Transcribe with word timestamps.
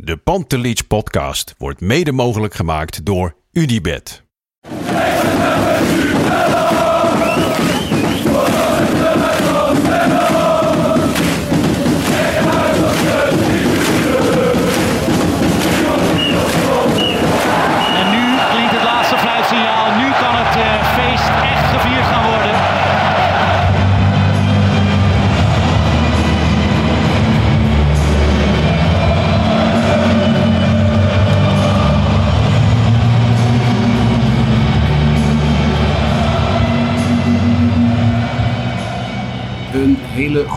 De 0.00 0.16
Pantelich 0.16 0.86
podcast 0.86 1.54
wordt 1.56 1.80
mede 1.80 2.12
mogelijk 2.12 2.54
gemaakt 2.54 3.04
door 3.04 3.34
Unibed. 3.52 4.22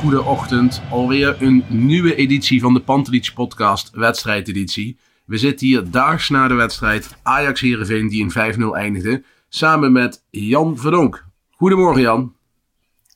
Hele 0.02 0.14
goede 0.14 0.30
ochtend. 0.30 0.82
Alweer 0.90 1.42
een 1.42 1.64
nieuwe 1.68 2.16
editie 2.16 2.62
van 2.62 2.74
de 2.74 2.80
Pantelich 2.80 3.34
podcast, 3.34 3.90
wedstrijdeditie. 3.94 4.98
We 5.26 5.38
zitten 5.38 5.68
hier 5.68 5.92
daags 5.92 6.30
na 6.30 6.48
de 6.48 6.54
wedstrijd 6.54 7.18
Ajax 7.24 7.62
Heerenveen 7.62 8.08
die 8.10 8.22
in 8.22 8.56
5-0 8.60 8.76
eindigde. 8.76 9.24
Samen 9.50 9.92
met 9.92 10.24
Jan 10.30 10.78
Verdonk. 10.78 11.26
Goedemorgen 11.52 12.02
Jan. 12.02 12.34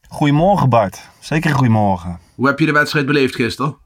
Goedemorgen 0.08 0.70
Bart. 0.70 1.10
Zeker 1.20 1.54
goedemorgen. 1.54 2.20
Hoe 2.36 2.48
heb 2.48 2.60
je 2.60 2.66
de 2.66 2.72
wedstrijd 2.72 3.06
beleefd 3.06 3.36
gisteren? 3.36 3.78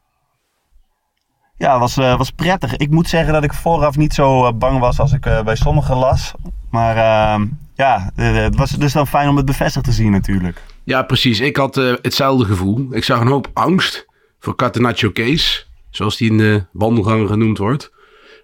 Ja, 1.57 1.79
was, 1.79 1.97
eh, 1.97 2.17
was 2.17 2.31
prettig. 2.31 2.75
Ik 2.75 2.89
moet 2.89 3.09
zeggen 3.09 3.33
dat 3.33 3.43
ik 3.43 3.53
vooraf 3.53 3.97
niet 3.97 4.13
zo 4.13 4.45
eh, 4.45 4.53
bang 4.53 4.79
was 4.79 4.99
als 4.99 5.13
ik 5.13 5.25
eh, 5.25 5.43
bij 5.43 5.55
sommigen 5.55 5.95
las. 5.95 6.33
Maar 6.69 6.97
ehm, 6.97 7.47
ja, 7.75 8.11
het 8.15 8.55
was 8.55 8.71
dus 8.71 8.93
dan 8.93 9.07
fijn 9.07 9.29
om 9.29 9.35
het 9.35 9.45
bevestigd 9.45 9.85
te 9.85 9.91
zien 9.91 10.11
natuurlijk. 10.11 10.68
Ja, 10.89 11.03
precies. 11.03 11.39
Ik 11.39 11.55
had 11.57 11.77
eh, 11.77 11.93
hetzelfde 12.01 12.45
gevoel. 12.45 12.87
Ik 12.91 13.03
zag 13.03 13.19
een 13.19 13.27
hoop 13.27 13.49
angst 13.53 14.05
voor 14.39 14.55
Catenaccio 14.55 15.09
Kees, 15.09 15.69
zoals 15.89 16.17
die 16.17 16.29
in 16.29 16.37
de 16.37 16.65
wandelgangen 16.71 17.27
genoemd 17.27 17.57
wordt. 17.57 17.91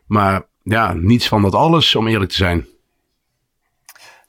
Maar 0.08 0.42
ja, 0.64 0.94
niets 0.94 1.28
van 1.28 1.42
dat 1.42 1.56
alles, 1.56 1.96
om 1.96 2.08
eerlijk 2.08 2.30
te 2.30 2.36
zijn. 2.36 2.66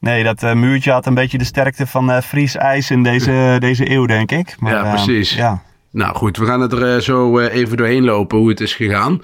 Nee, 0.00 0.24
dat 0.24 0.42
eh, 0.42 0.54
muurtje 0.54 0.90
had 0.90 1.06
een 1.06 1.14
beetje 1.14 1.38
de 1.38 1.44
sterkte 1.44 1.86
van 1.86 2.10
eh 2.10 2.22
Fries 2.22 2.54
ijs 2.54 2.90
in 2.90 3.02
deze, 3.02 3.56
deze 3.60 3.90
eeuw, 3.90 4.06
denk 4.06 4.30
ik. 4.32 4.56
Maar, 4.60 4.72
Ja, 4.72 4.90
precies. 4.94 5.34
ja. 5.34 5.62
Nou 5.90 6.14
goed, 6.14 6.36
we 6.36 6.46
gaan 6.46 6.60
het 6.60 6.72
er 6.72 7.02
zo 7.02 7.38
even 7.38 7.76
doorheen 7.76 8.04
lopen 8.04 8.38
hoe 8.38 8.48
het 8.48 8.60
is 8.60 8.74
gegaan. 8.74 9.22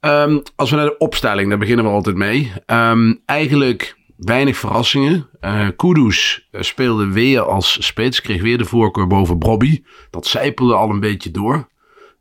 Ehm, 0.00 0.38
als 0.56 0.70
we 0.70 0.76
naar 0.76 0.84
de 0.84 0.98
opstelling, 0.98 1.48
daar 1.48 1.58
beginnen 1.58 1.84
we 1.84 1.90
altijd 1.90 2.16
mee. 2.16 2.52
Ehm, 2.66 3.14
eigenlijk 3.26 3.96
weinig 4.24 4.56
verrassingen. 4.56 5.28
Eh 5.40 5.68
Kudus 5.76 6.48
eh, 6.50 6.62
speelde 6.62 7.06
weer 7.06 7.40
als 7.40 7.86
spits, 7.86 8.20
kreeg 8.20 8.42
weer 8.42 8.58
de 8.58 8.64
voorkeur 8.64 9.06
boven 9.06 9.38
Bobby. 9.38 9.82
Dat 10.10 10.26
zijpelde 10.26 10.74
al 10.74 10.90
een 10.90 11.00
beetje 11.00 11.30
door, 11.30 11.68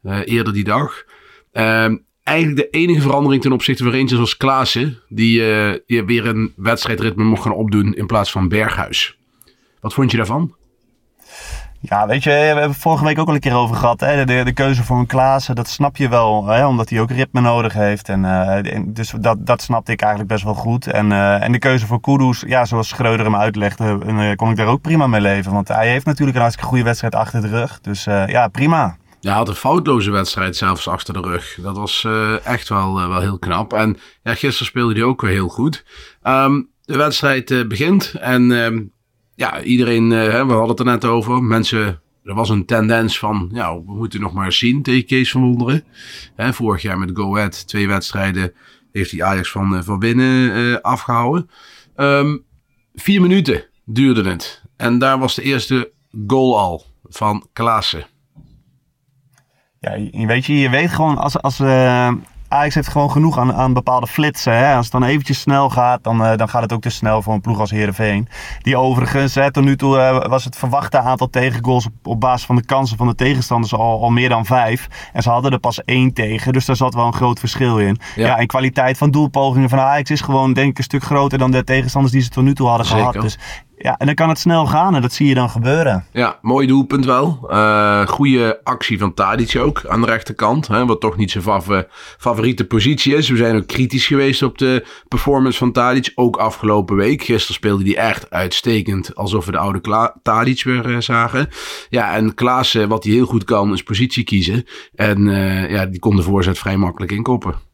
eh, 0.03 0.19
eerder 0.25 0.53
die 0.53 0.63
dag. 0.63 1.03
Ehm, 1.51 1.97
eigenlijk 2.23 2.57
de 2.57 2.77
enige 2.77 3.01
verandering 3.01 3.41
ten 3.41 3.51
opzichte 3.51 3.83
van 3.83 3.91
Rangers 3.91 4.13
was 4.13 4.37
Klaassen, 4.37 4.99
die, 5.09 5.43
die 5.85 6.03
weer 6.03 6.27
een 6.27 6.53
wedstrijdritme 6.55 7.23
mocht 7.23 7.41
gaan 7.41 7.53
opdoen 7.53 7.93
in 7.93 8.05
plaats 8.05 8.31
van 8.31 8.47
Berghuis. 8.47 9.17
Wat 9.79 9.93
vond 9.93 10.11
je 10.11 10.17
daarvan? 10.17 10.55
Ja, 11.83 12.07
weet 12.07 12.23
je, 12.23 12.29
we 12.29 12.35
hebben 12.35 12.63
het 12.63 12.77
vorige 12.77 13.05
week 13.05 13.19
ook 13.19 13.27
al 13.27 13.33
een 13.33 13.39
keer 13.39 13.55
over 13.55 13.75
gehad. 13.75 13.99
Hè? 13.99 14.25
De, 14.25 14.43
de 14.43 14.53
keuze 14.53 14.83
voor 14.83 14.97
een 14.97 15.05
Klaassen, 15.05 15.55
dat 15.55 15.67
snap 15.67 15.97
je 15.97 16.09
wel. 16.09 16.45
Hè? 16.45 16.67
Omdat 16.67 16.89
hij 16.89 16.99
ook 16.99 17.11
ritme 17.11 17.41
nodig 17.41 17.73
heeft. 17.73 18.09
En, 18.09 18.25
eh, 18.25 18.79
dus 18.85 19.13
dat, 19.19 19.45
dat 19.45 19.61
snapte 19.61 19.91
ik 19.91 20.01
eigenlijk 20.01 20.31
best 20.31 20.43
wel 20.43 20.53
goed. 20.53 20.87
En, 20.87 21.11
eh, 21.11 21.43
en 21.43 21.51
de 21.51 21.59
keuze 21.59 21.85
voor 21.85 22.01
Kudus, 22.01 22.43
ja, 22.47 22.65
zoals 22.65 22.87
Schreuder 22.87 23.25
hem 23.25 23.35
uitlegde, 23.35 23.99
eh, 24.05 24.35
kon 24.35 24.49
ik 24.49 24.55
daar 24.55 24.67
ook 24.67 24.81
prima 24.81 25.07
mee 25.07 25.21
leven. 25.21 25.51
Want 25.51 25.67
hij 25.67 25.89
heeft 25.89 26.05
natuurlijk 26.05 26.35
een 26.35 26.41
hartstikke 26.41 26.69
goede 26.69 26.85
wedstrijd 26.85 27.15
achter 27.15 27.41
de 27.41 27.47
rug. 27.47 27.79
Dus 27.81 28.03
ja, 28.03 28.47
prima. 28.47 28.97
Ja, 29.19 29.29
hij 29.29 29.37
had 29.37 29.47
een 29.47 29.55
foutloze 29.55 30.11
wedstrijd 30.11 30.55
zelfs 30.55 30.87
achter 30.87 31.13
de 31.13 31.21
rug. 31.21 31.57
Dat 31.61 31.77
was 31.77 32.07
echt 32.43 32.69
wel, 32.69 33.07
wel 33.09 33.19
heel 33.19 33.39
knap. 33.39 33.73
En 33.73 33.97
ja, 34.23 34.35
gisteren 34.35 34.67
speelde 34.67 34.93
hij 34.93 35.03
ook 35.03 35.21
weer 35.21 35.31
heel 35.31 35.47
goed. 35.47 35.85
Ehm, 36.21 36.61
de 36.81 36.97
wedstrijd 36.97 37.67
begint 37.67 38.13
en 38.19 38.51
ehm, 38.51 38.81
ja, 39.41 39.61
iedereen, 39.63 40.11
eh, 40.11 40.17
hè, 40.19 40.45
we 40.45 40.51
hadden 40.53 40.69
het 40.69 40.79
er 40.79 40.85
net 40.85 41.05
over. 41.05 41.43
Mensen, 41.43 42.01
er 42.23 42.33
was 42.33 42.49
een 42.49 42.65
tendens 42.65 43.19
van, 43.19 43.49
ja, 43.53 43.75
we 43.75 43.93
moeten 43.95 44.21
nog 44.21 44.33
maar 44.33 44.51
zien 44.51 44.81
tegen 44.81 45.05
Kees 45.05 45.31
van 45.31 45.41
Wonderen. 45.41 45.83
Vorig 46.37 46.81
jaar 46.81 46.99
met 46.99 47.09
Go 47.13 47.35
Ahead, 47.37 47.67
twee 47.67 47.87
wedstrijden, 47.87 48.53
heeft 48.91 49.11
hij 49.11 49.23
Ajax 49.23 49.51
van, 49.51 49.75
eh, 49.75 49.81
van 49.83 49.99
binnen 49.99 50.53
eh, 50.53 50.81
afgehouden. 50.81 51.49
Ehm, 51.95 52.37
vier 52.93 53.21
minuten 53.21 53.65
duurde 53.85 54.29
het. 54.29 54.63
En 54.77 54.99
daar 54.99 55.19
was 55.19 55.35
de 55.35 55.41
eerste 55.41 55.91
goal 56.27 56.59
al 56.59 56.83
van 57.03 57.47
Klaassen. 57.53 58.05
Ja, 59.79 59.93
je- 59.95 60.25
weet 60.27 60.45
je, 60.45 60.53
je 60.59 60.69
weet 60.69 60.89
gewoon, 60.89 61.17
als, 61.17 61.41
als 61.41 61.59
eh, 61.59 62.13
Ajax 62.51 62.75
heeft 62.75 62.87
gewoon 62.87 63.11
genoeg 63.11 63.37
aan, 63.37 63.53
aan 63.53 63.73
bepaalde 63.73 64.07
flitsen. 64.07 64.57
Hè? 64.57 64.75
Als 64.75 64.83
het 64.85 64.93
dan 64.93 65.03
eventjes 65.03 65.39
snel 65.39 65.69
gaat, 65.69 66.03
dan, 66.03 66.25
eh, 66.25 66.37
dan 66.37 66.49
gaat 66.49 66.61
het 66.61 66.73
ook 66.73 66.81
te 66.81 66.89
snel 66.89 67.21
voor 67.21 67.33
een 67.33 67.41
ploeg 67.41 67.59
als 67.59 67.71
Heerenveen. 67.71 68.27
Die 68.61 68.77
overigens, 68.77 69.35
hè, 69.35 69.51
tot 69.51 69.63
nu 69.63 69.77
toe 69.77 69.97
eh, 69.97 70.25
was 70.27 70.43
het 70.43 70.55
verwachte 70.55 70.99
aantal 70.99 71.29
tegengoals 71.29 71.85
op, 71.85 71.93
op 72.03 72.19
basis 72.19 72.45
van 72.45 72.55
de 72.55 72.65
kansen 72.65 72.97
van 72.97 73.07
de 73.07 73.15
tegenstanders 73.15 73.73
al, 73.73 74.01
al 74.01 74.09
meer 74.09 74.29
dan 74.29 74.45
vijf. 74.45 74.87
En 75.13 75.21
ze 75.21 75.29
hadden 75.29 75.51
er 75.51 75.59
pas 75.59 75.83
één 75.83 76.13
tegen, 76.13 76.53
dus 76.53 76.65
daar 76.65 76.75
zat 76.75 76.93
wel 76.93 77.05
een 77.05 77.13
groot 77.13 77.39
verschil 77.39 77.79
in. 77.79 77.99
Ja. 78.15 78.27
Ja, 78.27 78.37
en 78.37 78.47
kwaliteit 78.47 78.97
van 78.97 79.11
doelpogingen 79.11 79.69
van 79.69 79.79
Ajax 79.79 80.11
is 80.11 80.21
gewoon 80.21 80.53
denk 80.53 80.69
ik 80.69 80.77
een 80.77 80.83
stuk 80.83 81.03
groter 81.03 81.37
dan 81.37 81.51
de 81.51 81.63
tegenstanders 81.63 82.13
die 82.13 82.23
ze 82.23 82.29
tot 82.29 82.43
nu 82.43 82.53
toe 82.53 82.67
hadden 82.67 82.85
Zeker. 82.85 82.99
gehad. 82.99 83.21
Dus 83.21 83.37
ja, 83.81 83.97
en 83.97 84.05
dan 84.05 84.15
kan 84.15 84.29
het 84.29 84.39
snel 84.39 84.65
gaan 84.65 84.95
en 84.95 85.01
dat 85.01 85.13
zie 85.13 85.27
je 85.27 85.33
dan 85.33 85.49
gebeuren. 85.49 86.05
Ja, 86.11 86.37
mooi 86.41 86.67
doelpunt 86.67 87.05
wel. 87.05 87.45
Eh 87.49 88.07
goede 88.07 88.59
actie 88.63 88.97
van 88.97 89.13
Tadic 89.13 89.55
ook 89.57 89.85
aan 89.87 90.01
de 90.01 90.07
rechterkant. 90.07 90.67
Hè, 90.67 90.85
wat 90.85 91.01
toch 91.01 91.17
niet 91.17 91.31
zijn 91.31 91.43
fav- 91.43 91.83
favoriete 92.17 92.65
positie 92.65 93.15
is. 93.15 93.29
We 93.29 93.37
zijn 93.37 93.55
ook 93.55 93.67
kritisch 93.67 94.07
geweest 94.07 94.43
op 94.43 94.57
de 94.57 94.85
performance 95.07 95.57
van 95.57 95.71
Tadic. 95.71 96.11
Ook 96.15 96.37
afgelopen 96.37 96.95
week. 96.95 97.23
Gisteren 97.23 97.55
speelde 97.55 97.83
hij 97.83 97.97
echt 97.97 98.29
uitstekend. 98.29 99.15
Alsof 99.15 99.45
we 99.45 99.51
de 99.51 99.57
oude 99.57 99.81
Kla 99.81 100.15
Tadic 100.23 100.63
weer 100.63 100.93
eh, 100.93 100.99
zagen. 100.99 101.49
Ja, 101.89 102.15
en 102.15 102.33
Klaassen, 102.33 102.89
wat 102.89 103.03
hij 103.03 103.13
heel 103.13 103.25
goed 103.25 103.43
kan, 103.43 103.73
is 103.73 103.83
positie 103.83 104.23
kiezen. 104.23 104.65
En 104.95 105.27
eh, 105.27 105.69
ja, 105.69 105.85
die 105.85 105.99
kon 105.99 106.15
de 106.15 106.21
voorzet 106.21 106.57
vrij 106.59 106.77
makkelijk 106.77 107.11
inkoppen. 107.11 107.69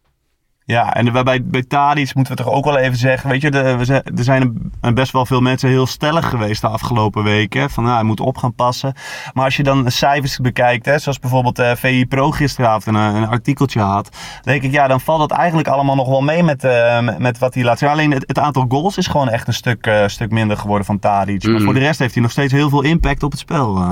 Ja, 0.70 0.94
en 0.94 1.24
bij, 1.24 1.44
bij, 1.44 1.64
Tadic 1.64 2.16
moeten 2.16 2.36
we 2.36 2.44
toch 2.44 2.54
ook 2.54 2.66
wel 2.66 2.78
even 2.78 2.98
zeggen. 2.98 3.30
Weet 3.30 3.42
je, 3.42 3.52
de, 3.52 3.78
we 3.78 3.86
zijn- 3.86 4.04
er 4.04 4.24
zijn 4.24 4.72
een- 4.82 4.94
best 4.94 5.12
wel 5.12 5.26
veel 5.26 5.42
mensen 5.42 5.70
heel 5.70 5.86
stellig 5.88 6.30
geweest 6.30 6.62
de 6.62 6.68
afgelopen 6.68 7.24
weken. 7.24 7.70
Van 7.70 7.84
nou, 7.84 7.96
hij 7.96 8.04
moet 8.06 8.20
op 8.20 8.38
gaan 8.38 8.54
passen. 8.54 8.94
Maar 9.34 9.44
als 9.46 9.56
je 9.58 9.64
dan 9.64 9.92
cijfers 9.92 10.38
bekijkt, 10.38 10.86
hè, 10.86 11.00
zoals 11.00 11.20
bijvoorbeeld 11.20 11.60
eh 11.60 11.72
VI 11.76 12.06
Pro 12.06 12.32
gisteravond 12.32 12.96
een, 12.96 13.02
een 13.04 13.28
artikeltje 13.28 13.80
had. 13.80 14.18
Denk 14.42 14.64
ik, 14.64 14.72
ja, 14.72 14.88
dan 14.88 15.02
valt 15.02 15.22
het 15.22 15.32
eigenlijk 15.32 15.68
allemaal 15.68 15.96
nog 15.96 16.08
wel 16.08 16.22
mee 16.22 16.44
met, 16.44 16.64
eh, 16.64 17.00
met- 17.18 17.38
wat 17.40 17.54
hij 17.54 17.64
laat 17.64 17.80
zien. 17.80 17.90
Alleen 17.90 18.12
het, 18.12 18.24
het 18.28 18.40
aantal 18.40 18.66
goals 18.70 18.98
is 18.98 19.08
gewoon 19.08 19.30
echt 19.30 19.48
een 19.48 19.54
stuk, 19.54 19.86
eh, 19.86 20.08
stuk 20.08 20.32
minder 20.32 20.58
geworden 20.58 20.86
van 20.86 21.00
Tadic. 21.00 21.44
Maar 21.44 21.52
Mm. 21.54 21.62
voor 21.64 21.74
de 21.74 21.80
rest 21.80 22.00
heeft 22.00 22.14
hij 22.14 22.24
nog 22.24 22.32
steeds 22.32 22.54
heel 22.54 22.70
veel 22.70 22.82
impact 22.84 23.24
op 23.24 23.32
het 23.32 23.40
spel. 23.40 23.84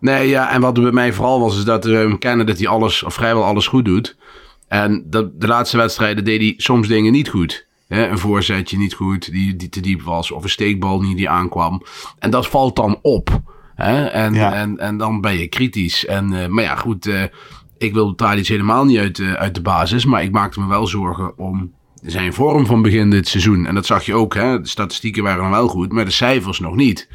Nee, 0.00 0.28
ja, 0.28 0.50
en 0.52 0.60
wat 0.60 0.74
bij 0.74 0.90
mij 0.92 1.12
vooral 1.12 1.40
was, 1.40 1.56
is 1.56 1.64
dat 1.64 1.84
we 1.84 2.16
kennen 2.18 2.46
dat 2.46 2.58
hij 2.58 2.68
alles, 2.68 3.02
of 3.02 3.14
vrijwel 3.14 3.44
alles 3.44 3.66
goed 3.66 3.84
doet. 3.84 4.16
En 4.82 5.04
dat, 5.06 5.40
de 5.40 5.46
laatste 5.46 5.76
wedstrijden 5.76 6.24
deed 6.24 6.40
hij 6.40 6.54
soms 6.56 6.88
dingen 6.88 7.12
niet 7.12 7.28
goed. 7.28 7.66
Een 7.88 8.18
voorzetje 8.18 8.78
niet 8.78 8.94
goed, 8.94 9.32
die, 9.32 9.56
die 9.56 9.68
te 9.68 9.80
diep 9.80 10.02
was, 10.02 10.30
of 10.30 10.42
een 10.42 10.48
steekbal 10.50 11.00
niet 11.00 11.16
die 11.16 11.28
aankwam. 11.28 11.82
En 12.18 12.30
dat 12.30 12.46
valt 12.46 12.76
dan 12.76 12.98
op. 13.02 13.40
En, 13.76 14.34
Ja. 14.34 14.52
en, 14.54 14.78
en 14.78 14.96
dan 14.96 15.20
ben 15.20 15.38
je 15.38 15.46
kritisch. 15.48 16.06
En, 16.06 16.32
eh, 16.42 16.48
maar 16.48 16.64
ja, 16.64 16.76
goed, 16.76 17.06
eh, 17.06 17.22
ik 17.78 17.92
wil 17.92 18.14
Tadic 18.14 18.46
helemaal 18.46 18.84
niet 18.84 18.98
uit, 18.98 19.16
de- 19.16 19.36
uit 19.38 19.54
de 19.54 19.62
basis, 19.62 20.04
maar 20.04 20.22
ik 20.22 20.30
maakte 20.32 20.60
me 20.60 20.66
wel 20.66 20.86
zorgen 20.86 21.38
om 21.38 21.72
zijn 22.02 22.32
vorm 22.32 22.66
van 22.66 22.82
begin 22.82 23.10
dit 23.10 23.28
seizoen. 23.28 23.66
En 23.66 23.74
dat 23.74 23.86
zag 23.86 24.04
je 24.06 24.14
ook, 24.14 24.34
hè? 24.34 24.60
de 24.60 24.68
statistieken 24.68 25.22
waren 25.22 25.42
dan 25.42 25.50
wel 25.50 25.68
goed, 25.68 25.92
maar 25.92 26.04
de 26.04 26.10
cijfers 26.10 26.58
nog 26.60 26.74
niet. 26.74 27.08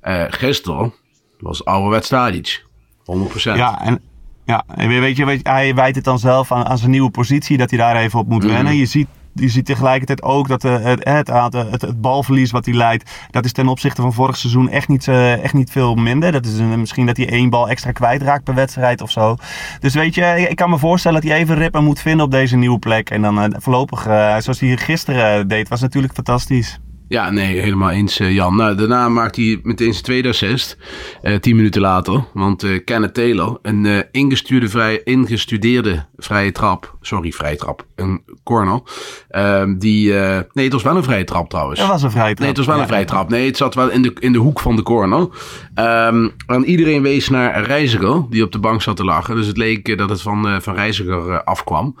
Eh 0.00 0.24
gisteren 0.28 0.94
was 1.38 1.64
ouderwets 1.64 2.08
Tadic. 2.08 2.64
100%. 3.04 3.56
Ja, 3.56 3.82
en 3.82 4.00
Ja, 4.46 4.64
en 4.74 4.88
weet 4.88 5.16
je, 5.16 5.24
weet 5.24 5.40
je, 5.42 5.48
hij 5.50 5.74
wijt 5.74 5.94
het 5.94 6.04
dan 6.04 6.18
zelf 6.18 6.52
aan, 6.52 6.66
aan 6.66 6.78
zijn 6.78 6.90
nieuwe 6.90 7.10
positie, 7.10 7.56
dat 7.56 7.70
hij 7.70 7.78
daar 7.78 7.96
even 7.96 8.18
op 8.18 8.28
moet 8.28 8.42
Mhm. 8.44 8.52
wennen. 8.52 8.76
Je 8.76 8.86
ziet, 8.86 9.06
je 9.34 9.48
ziet 9.48 9.64
tegelijkertijd 9.66 10.22
ook 10.22 10.48
dat 10.48 10.64
eh, 10.64 10.78
het, 10.82 11.04
het, 11.04 11.28
het, 11.52 11.82
het 11.82 12.00
balverlies 12.00 12.50
wat 12.50 12.64
hij 12.64 12.74
leidt, 12.74 13.10
dat 13.30 13.44
is 13.44 13.52
ten 13.52 13.68
opzichte 13.68 14.02
van 14.02 14.12
vorig 14.12 14.36
seizoen 14.36 14.70
echt 14.70 14.88
niet, 14.88 15.08
eh, 15.08 15.42
echt 15.42 15.54
niet 15.54 15.70
veel 15.70 15.94
minder. 15.94 16.32
Dat 16.32 16.46
is 16.46 16.58
een- 16.58 16.80
misschien 16.80 17.06
dat 17.06 17.16
hij 17.16 17.28
één 17.28 17.50
bal 17.50 17.68
extra 17.68 17.92
kwijtraakt 17.92 18.44
per 18.44 18.54
wedstrijd 18.54 19.00
of 19.02 19.10
zo. 19.10 19.36
Dus 19.80 19.94
weet 19.94 20.14
je, 20.14 20.46
ik 20.48 20.56
kan 20.56 20.70
me 20.70 20.78
voorstellen 20.78 21.20
dat 21.20 21.30
hij 21.30 21.40
even 21.40 21.54
ritme 21.56 21.80
moet 21.80 22.00
vinden 22.00 22.24
op 22.24 22.30
deze 22.30 22.56
nieuwe 22.56 22.78
plek. 22.78 23.10
En 23.10 23.22
dan 23.22 23.40
eh, 23.40 23.48
voorlopig, 23.60 24.02
zoals 24.38 24.60
hij 24.60 24.76
gisteren 24.76 25.48
deed, 25.48 25.68
was 25.68 25.80
natuurlijk 25.80 26.14
fantastisch. 26.14 26.78
Ja, 27.08 27.30
nee, 27.30 27.60
helemaal 27.60 27.90
eens, 27.90 28.18
eh, 28.20 28.34
Jan. 28.34 28.56
Nou, 28.56 28.74
daarna 28.76 29.08
maakt 29.08 29.36
hij 29.36 29.60
meteen 29.62 29.92
zijn 29.92 30.04
tweede 30.04 30.28
assist. 30.28 30.76
eh, 31.22 31.34
tien 31.34 31.56
minuten 31.56 31.80
later. 31.80 32.24
Want 32.32 32.62
eh, 32.62 32.84
Kenneth 32.84 33.14
Taylor, 33.14 33.58
een 33.62 33.86
eh, 33.86 33.98
ingestuurde 34.10 34.68
vrij, 34.68 35.00
ingestudeerde 35.04 36.06
vrije 36.16 36.52
trap. 36.52 36.96
Sorry, 37.00 37.30
vrije 37.32 37.56
trap. 37.56 37.86
Een 37.94 38.22
corner. 38.44 38.80
ehm, 39.28 39.78
die, 39.78 40.12
nee, 40.52 40.64
het 40.64 40.72
was 40.72 40.82
wel 40.82 40.96
een 40.96 41.02
vrije 41.02 41.24
trap 41.24 41.48
trouwens. 41.48 41.80
Dat 41.80 41.88
was 41.88 42.02
een 42.02 42.10
vrije 42.10 42.24
trap. 42.26 42.38
Nee, 42.38 42.48
het 42.48 42.56
was 42.56 42.66
wel 42.66 42.80
een 42.80 42.86
vrije 42.86 43.04
trap. 43.04 43.28
Nee, 43.28 43.46
het 43.46 43.56
zat 43.56 43.74
wel 43.74 43.90
in 43.90 44.02
de, 44.02 44.12
in 44.18 44.32
de 44.32 44.38
hoek 44.38 44.60
van 44.60 44.76
de 44.76 44.82
corner. 44.82 45.28
Ehm, 45.74 46.28
en 46.46 46.64
iedereen 46.64 47.02
wees 47.02 47.28
naar 47.28 47.62
Reiziger, 47.62 48.24
die 48.30 48.42
op 48.42 48.52
de 48.52 48.58
bank 48.58 48.82
zat 48.82 48.96
te 48.96 49.04
lachen. 49.04 49.36
Dus 49.36 49.46
het 49.46 49.56
leek 49.56 49.98
dat 49.98 50.10
het 50.10 50.22
van, 50.22 50.62
van 50.62 50.74
Reiziger 50.74 51.42
afkwam. 51.44 51.96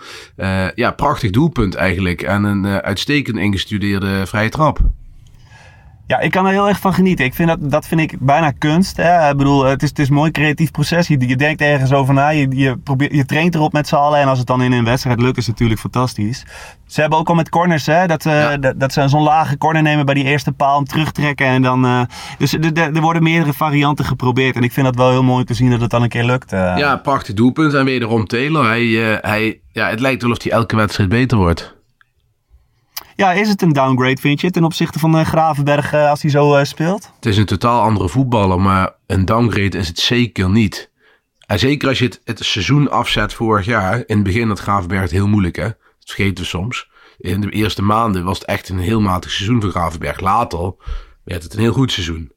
Ja, 0.74 0.90
prachtig 0.90 1.30
doelpunt 1.30 1.74
eigenlijk. 1.74 2.22
En 2.22 2.44
een 2.44 2.66
uitstekend 2.66 3.36
ingestudeerde 3.36 4.26
vrije 4.26 4.48
trap. 4.48 4.78
Ja, 6.08 6.18
ik 6.20 6.30
kan 6.30 6.46
er 6.46 6.52
heel 6.52 6.68
erg 6.68 6.78
van 6.80 6.94
genieten. 6.94 7.24
Ik 7.24 7.34
vind 7.34 7.48
dat, 7.48 7.70
dat 7.70 7.86
vind 7.86 8.00
ik 8.00 8.16
bijna 8.20 8.50
kunst. 8.50 8.96
Hè? 8.96 9.30
Ik 9.30 9.36
bedoel, 9.36 9.64
het 9.64 9.82
is, 9.82 9.88
het 9.88 9.98
is 9.98 10.08
een 10.08 10.14
mooi 10.14 10.30
creatief 10.30 10.70
proces. 10.70 11.08
Je, 11.08 11.28
je 11.28 11.36
denkt 11.36 11.60
ergens 11.60 11.92
over 11.92 12.14
na. 12.14 12.28
Je, 12.28 12.46
je, 12.50 12.76
probeert, 12.76 13.12
je 13.14 13.24
traint 13.24 13.54
erop 13.54 13.72
met 13.72 13.88
z'n 13.88 13.94
allen. 13.94 14.20
En 14.20 14.28
als 14.28 14.38
het 14.38 14.46
dan 14.46 14.62
in 14.62 14.72
een 14.72 14.84
wedstrijd 14.84 15.20
lukt, 15.20 15.36
is 15.36 15.42
het 15.46 15.52
natuurlijk 15.52 15.80
fantastisch. 15.80 16.44
Ze 16.86 17.00
hebben 17.00 17.18
ook 17.18 17.28
al 17.28 17.34
met 17.34 17.48
corners, 17.48 17.86
hè, 17.86 18.06
dat, 18.06 18.26
eh, 18.26 18.32
Ja. 18.40 18.56
dat, 18.56 18.80
dat 18.80 18.92
ze 18.92 19.08
zo'n 19.08 19.22
lage 19.22 19.58
corner 19.58 19.82
nemen 19.82 20.04
bij 20.06 20.14
die 20.14 20.24
eerste 20.24 20.52
paal. 20.52 20.76
Hem 20.76 20.84
terugtrekken. 20.86 21.46
En 21.46 21.62
dan, 21.62 21.84
eh, 21.84 22.00
dus 22.38 22.52
er- 22.54 23.00
worden 23.00 23.22
meerdere 23.22 23.52
varianten 23.52 24.04
geprobeerd. 24.04 24.56
En 24.56 24.62
ik 24.62 24.72
vind 24.72 24.86
dat 24.86 24.96
wel 24.96 25.10
heel 25.10 25.22
mooi 25.22 25.44
te 25.44 25.54
zien 25.54 25.70
dat 25.70 25.80
het 25.80 25.90
dan 25.90 26.02
een 26.02 26.08
keer 26.08 26.24
lukt. 26.24 26.52
eh. 26.52 26.74
Ja, 26.76 26.96
prachtig 26.96 27.34
doelpunt. 27.34 27.74
En 27.74 27.84
wederom 27.84 28.26
Taylor. 28.26 28.66
Hij, 28.66 28.84
hij, 29.20 29.60
ja, 29.72 29.88
het 29.88 30.00
lijkt 30.00 30.22
wel 30.22 30.30
of 30.30 30.42
hij 30.42 30.52
elke 30.52 30.76
wedstrijd 30.76 31.08
beter 31.08 31.38
wordt. 31.38 31.75
Ja, 33.16 33.32
is 33.32 33.48
het 33.48 33.62
een 33.62 33.72
downgrade, 33.72 34.20
vind 34.20 34.40
je, 34.40 34.50
ten 34.50 34.64
opzichte 34.64 34.98
van 34.98 35.18
eh, 35.18 35.26
Gravenberg 35.26 35.92
eh, 35.92 36.10
als 36.10 36.22
hij 36.22 36.30
zo 36.30 36.54
eh, 36.54 36.64
speelt? 36.64 37.10
Het 37.14 37.26
is 37.26 37.36
een 37.36 37.46
totaal 37.46 37.82
andere 37.82 38.08
voetballer, 38.08 38.60
maar 38.60 38.94
een 39.06 39.24
downgrade 39.24 39.78
is 39.78 39.88
het 39.88 39.98
zeker 39.98 40.50
niet. 40.50 40.90
En 41.46 41.58
zeker 41.58 41.88
als 41.88 41.98
je 41.98 42.04
het, 42.04 42.20
het 42.24 42.44
seizoen 42.44 42.90
afzet 42.90 43.34
vorig 43.34 43.66
jaar. 43.66 43.96
In 44.06 44.14
het 44.14 44.22
begin 44.22 44.48
had 44.48 44.58
Gravenberg 44.58 45.02
het 45.02 45.10
heel 45.10 45.28
moeilijk, 45.28 45.56
hè? 45.56 45.64
Dat 45.64 45.76
vergeten 46.14 46.44
we 46.44 46.50
soms. 46.50 46.90
In 47.18 47.40
de 47.40 47.50
eerste 47.50 47.82
maanden 47.82 48.24
was 48.24 48.38
het 48.38 48.48
echt 48.48 48.68
een 48.68 48.78
heel 48.78 49.00
matig 49.00 49.30
seizoen 49.30 49.60
voor 49.60 49.70
Gravenberg. 49.70 50.20
Later 50.20 50.74
werd 51.24 51.42
het 51.42 51.54
een 51.54 51.60
heel 51.60 51.72
goed 51.72 51.92
seizoen. 51.92 52.32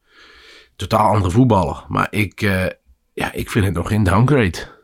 Totaal 0.76 1.14
andere 1.14 1.30
voetballer. 1.30 1.84
Maar 1.88 2.06
ik, 2.10 2.40
ja, 3.12 3.32
ik 3.32 3.50
vind 3.50 3.64
het 3.64 3.74
nog 3.74 3.88
geen 3.88 4.02
downgrade. 4.02 4.79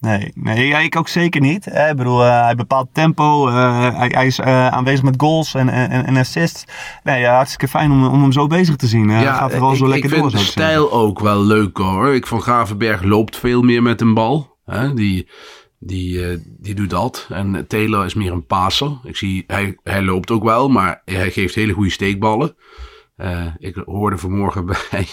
Nee, 0.00 0.32
nee 0.34 0.66
ja, 0.66 0.78
ik 0.78 0.96
ook 0.96 1.08
zeker 1.08 1.40
niet. 1.40 1.64
Hè. 1.64 1.90
Ik 1.90 1.96
bedoel, 1.96 2.24
eh, 2.24 2.42
hij 2.42 2.54
bepaalt 2.54 2.88
tempo. 2.92 3.48
eh, 3.48 3.96
hij, 3.96 4.08
hij 4.14 4.26
is 4.26 4.38
eh, 4.38 4.68
aanwezig 4.68 5.02
met 5.02 5.14
goals 5.18 5.54
en, 5.54 5.68
en, 5.68 6.06
en 6.06 6.16
assists. 6.16 6.64
Nee, 7.02 7.20
ja, 7.20 7.34
hartstikke 7.34 7.68
fijn 7.68 7.90
om, 7.90 8.06
om 8.06 8.22
hem 8.22 8.32
zo 8.32 8.46
bezig 8.46 8.76
te 8.76 8.86
zien. 8.86 9.08
Hij 9.08 9.24
gaat 9.24 9.50
vooral 9.52 9.70
ik, 9.70 9.76
zo 9.76 9.84
ik 9.84 9.90
lekker 9.90 10.10
vind 10.10 10.22
door. 10.22 10.30
de 10.30 10.36
ik 10.36 10.42
zeggen. 10.42 10.62
stijl 10.62 10.92
ook 10.92 11.20
wel 11.20 11.42
leuk 11.42 11.76
hoor. 11.76 12.14
Ik 12.14 12.26
vond 12.26 12.42
Gravenberg 12.42 13.02
loopt 13.02 13.36
veel 13.36 13.62
meer 13.62 13.82
met 13.82 14.00
een 14.00 14.14
bal. 14.14 14.56
Hè? 14.64 14.94
Die, 14.94 15.28
die, 15.78 16.20
die 16.60 16.74
doet 16.74 16.90
dat. 16.90 17.26
En 17.30 17.64
Taylor 17.68 18.04
is 18.04 18.14
meer 18.14 18.32
een 18.32 18.46
passer. 18.46 18.98
Ik 19.04 19.16
zie, 19.16 19.44
hij, 19.46 19.78
hij 19.82 20.02
loopt 20.02 20.30
ook 20.30 20.44
wel, 20.44 20.68
maar 20.68 21.02
hij 21.04 21.30
geeft 21.30 21.54
hele 21.54 21.72
goede 21.72 21.90
steekballen. 21.90 22.56
Eh, 23.16 23.46
ik 23.58 23.82
hoorde 23.84 24.18
vanmorgen 24.18 24.66
bij, 24.90 25.08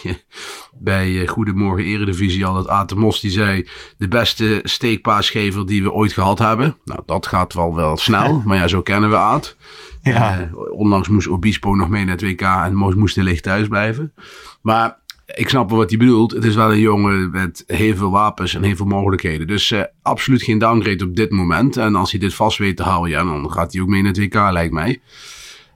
bij 0.73 1.21
eh, 1.21 1.27
Goedemorgen 1.27 1.85
Eredivisie 1.85 2.45
al 2.45 2.53
dat 2.53 2.67
Atemos 2.67 3.19
die 3.19 3.31
zei... 3.31 3.67
de 3.97 4.07
beste 4.07 4.59
steekpaasgever 4.63 5.65
die 5.65 5.83
we 5.83 5.91
ooit 5.91 6.13
gehad 6.13 6.39
hebben. 6.39 6.77
Nou, 6.85 6.99
dat 7.05 7.27
gaat 7.27 7.53
wel 7.53 7.75
wel 7.75 7.97
snel, 7.97 8.41
maar 8.45 8.57
ja, 8.57 8.67
zo 8.67 8.81
kennen 8.81 9.09
we 9.09 9.15
Aad. 9.15 9.55
Ja. 10.01 10.39
Eh, 10.39 10.47
onlangs 10.71 11.07
moest 11.07 11.27
Obispo 11.27 11.75
nog 11.75 11.89
mee 11.89 12.05
naar 12.05 12.15
het 12.15 12.23
WK 12.23 12.41
en 12.41 12.75
moest, 12.75 12.97
moest 12.97 13.15
de 13.15 13.23
licht 13.23 13.43
thuis 13.43 13.67
blijven. 13.67 14.13
Maar 14.61 15.01
ik 15.25 15.49
snap 15.49 15.69
wel 15.69 15.77
wat 15.77 15.89
hij 15.89 15.99
bedoelt. 15.99 16.31
Het 16.31 16.43
is 16.43 16.55
wel 16.55 16.71
een 16.71 16.79
jongen 16.79 17.31
met 17.31 17.63
heel 17.67 17.95
veel 17.95 18.11
wapens 18.11 18.55
en 18.55 18.63
heel 18.63 18.75
veel 18.75 18.85
mogelijkheden. 18.85 19.47
Dus 19.47 19.73
absoluut 20.01 20.43
geen 20.43 20.57
downgrade 20.57 21.03
op 21.03 21.15
dit 21.15 21.31
moment. 21.31 21.77
En 21.77 21.95
als 21.95 22.11
hij 22.11 22.19
dit 22.19 22.33
vast 22.33 22.57
weet 22.57 22.77
te 22.77 22.83
houden, 22.83 23.11
ja, 23.11 23.23
dan 23.23 23.51
gaat 23.51 23.73
hij 23.73 23.81
ook 23.81 23.87
mee 23.87 24.01
naar 24.01 24.11
het 24.11 24.19
WK, 24.19 24.51
lijkt 24.51 24.73
mij. 24.73 25.01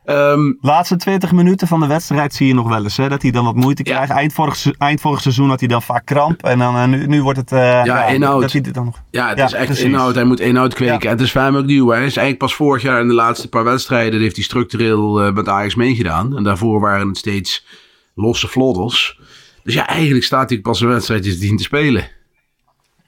Ehm, 0.08 0.54
Laatste 0.62 0.96
20 0.96 1.32
minuten 1.32 1.68
van 1.68 1.80
de 1.80 1.88
wedstrijd 1.88 2.34
zie 2.34 2.48
je 2.48 2.54
nog 2.54 2.68
wel 2.70 2.84
eens 2.84 2.98
hè, 2.98 3.10
dat 3.10 3.22
hij 3.22 3.32
dan 3.32 3.46
wat 3.46 3.56
moeite 3.56 3.82
Ja. 3.86 3.94
krijgt. 3.94 4.12
Eind 4.12 4.34
vorig, 4.34 4.72
eind 4.78 5.02
vorig 5.02 5.22
seizoen 5.22 5.50
had 5.50 5.60
hij 5.60 5.68
dan 5.70 5.82
vaak 5.82 6.06
kramp. 6.06 6.44
En 6.44 6.60
dan, 6.60 6.76
eh, 6.76 6.86
nu, 6.86 7.08
nu 7.08 7.22
wordt 7.24 7.40
het. 7.40 7.52
eh, 7.52 8.14
inhoud. 8.14 8.42
Dat 8.42 8.52
hij 8.52 8.62
dit 8.62 8.74
dan 8.74 8.86
nog. 8.86 9.02
ja, 9.12 9.30
het 9.30 9.38
Ja, 9.38 9.46
is 9.46 9.54
echt 9.54 9.66
precies. 9.66 9.84
inhoud. 9.84 10.16
Hij 10.16 10.24
moet 10.24 10.40
inhoud 10.40 10.74
kweken. 10.74 10.94
Ja. 10.96 11.02
En 11.02 11.10
het 11.10 11.22
is 11.22 11.32
voor 11.32 11.42
hem 11.42 11.56
ook 11.56 11.66
nieuw. 11.66 11.88
Hij 11.88 11.98
is 11.98 12.04
eigenlijk 12.18 12.38
pas 12.38 12.56
vorig 12.56 12.82
jaar 12.82 13.02
in 13.02 13.08
de 13.08 13.14
laatste 13.14 13.50
paar 13.50 13.64
wedstrijden... 13.64 14.20
heeft 14.22 14.36
hij 14.36 14.44
structureel 14.46 15.22
eh, 15.22 15.34
met 15.34 15.48
Ajax 15.48 15.76
meegedaan. 15.76 16.38
En 16.38 16.44
daarvoor 16.44 16.80
waren 16.80 17.08
het 17.08 17.18
steeds 17.18 17.66
losse 18.16 18.48
vlodders. 18.48 19.20
Dus 19.64 19.74
ja, 19.74 19.88
eigenlijk 19.88 20.26
staat 20.26 20.50
hij 20.50 20.60
pas 20.60 20.82
een 20.82 20.88
wedstrijdjes 20.88 21.40
dien 21.40 21.58
te 21.58 21.64
spelen. 21.64 22.08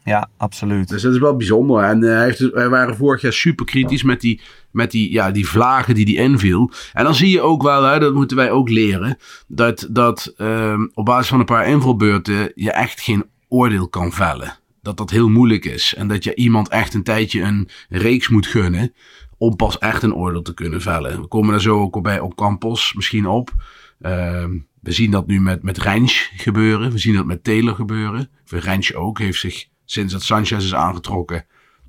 Ja, 0.03 0.29
absoluut. 0.37 0.87
Dus 0.89 1.01
dat 1.01 1.13
is 1.13 1.19
wel 1.19 1.35
bijzonder. 1.35 1.83
En 1.83 2.01
hij 2.01 2.23
heeft, 2.23 2.39
wij 2.39 2.69
waren 2.69 2.95
vorig 2.95 3.21
jaar 3.21 3.33
super 3.33 3.65
kritisch 3.65 4.03
met 4.03 4.21
die, 4.21 4.41
met 4.71 4.91
die, 4.91 5.11
ja, 5.11 5.31
die 5.31 5.47
vlagen 5.47 5.95
die 5.95 6.05
die 6.05 6.17
inviel. 6.17 6.71
En 6.93 7.03
dan 7.03 7.15
zie 7.15 7.29
je 7.29 7.41
ook 7.41 7.63
wel, 7.63 7.83
hè, 7.83 7.99
dat 7.99 8.13
moeten 8.13 8.37
wij 8.37 8.51
ook 8.51 8.69
leren, 8.69 9.17
dat, 9.47 9.87
dat 9.91 10.33
ehm, 10.37 10.87
op 10.93 11.05
basis 11.05 11.27
van 11.27 11.39
een 11.39 11.45
paar 11.45 11.67
invalbeurten 11.67 12.51
je 12.55 12.71
echt 12.71 13.01
geen 13.01 13.25
oordeel 13.47 13.87
kan 13.89 14.11
vellen. 14.11 14.57
Dat 14.81 14.97
dat 14.97 15.09
heel 15.09 15.29
moeilijk 15.29 15.65
is. 15.65 15.93
En 15.95 16.07
dat 16.07 16.23
je 16.23 16.35
iemand 16.35 16.69
echt 16.69 16.93
een 16.93 17.03
tijdje 17.03 17.41
een 17.41 17.69
reeks 17.89 18.29
moet 18.29 18.47
gunnen 18.47 18.93
om 19.37 19.55
pas 19.55 19.77
echt 19.77 20.03
een 20.03 20.15
oordeel 20.15 20.41
te 20.41 20.53
kunnen 20.53 20.81
vellen. 20.81 21.21
We 21.21 21.27
komen 21.27 21.53
er 21.53 21.61
zo 21.61 21.79
ook 21.81 22.01
bij 22.01 22.19
Ocampos 22.19 22.93
misschien 22.93 23.27
op. 23.27 23.53
Ehm, 24.01 24.57
we 24.81 24.91
zien 24.91 25.11
dat 25.11 25.27
nu 25.27 25.41
met, 25.41 25.63
met 25.63 25.77
Rens 25.77 26.31
gebeuren. 26.35 26.91
We 26.91 26.97
zien 26.97 27.15
dat 27.15 27.25
met 27.25 27.43
Taylor 27.43 27.75
gebeuren. 27.75 28.29
Rens 28.45 28.93
ook 28.93 29.19
heeft 29.19 29.39
zich 29.39 29.67
sinds 29.91 30.13
dat 30.13 30.23
Sanchez 30.23 30.65
is 30.65 30.75
aangetrokken, 30.75 31.45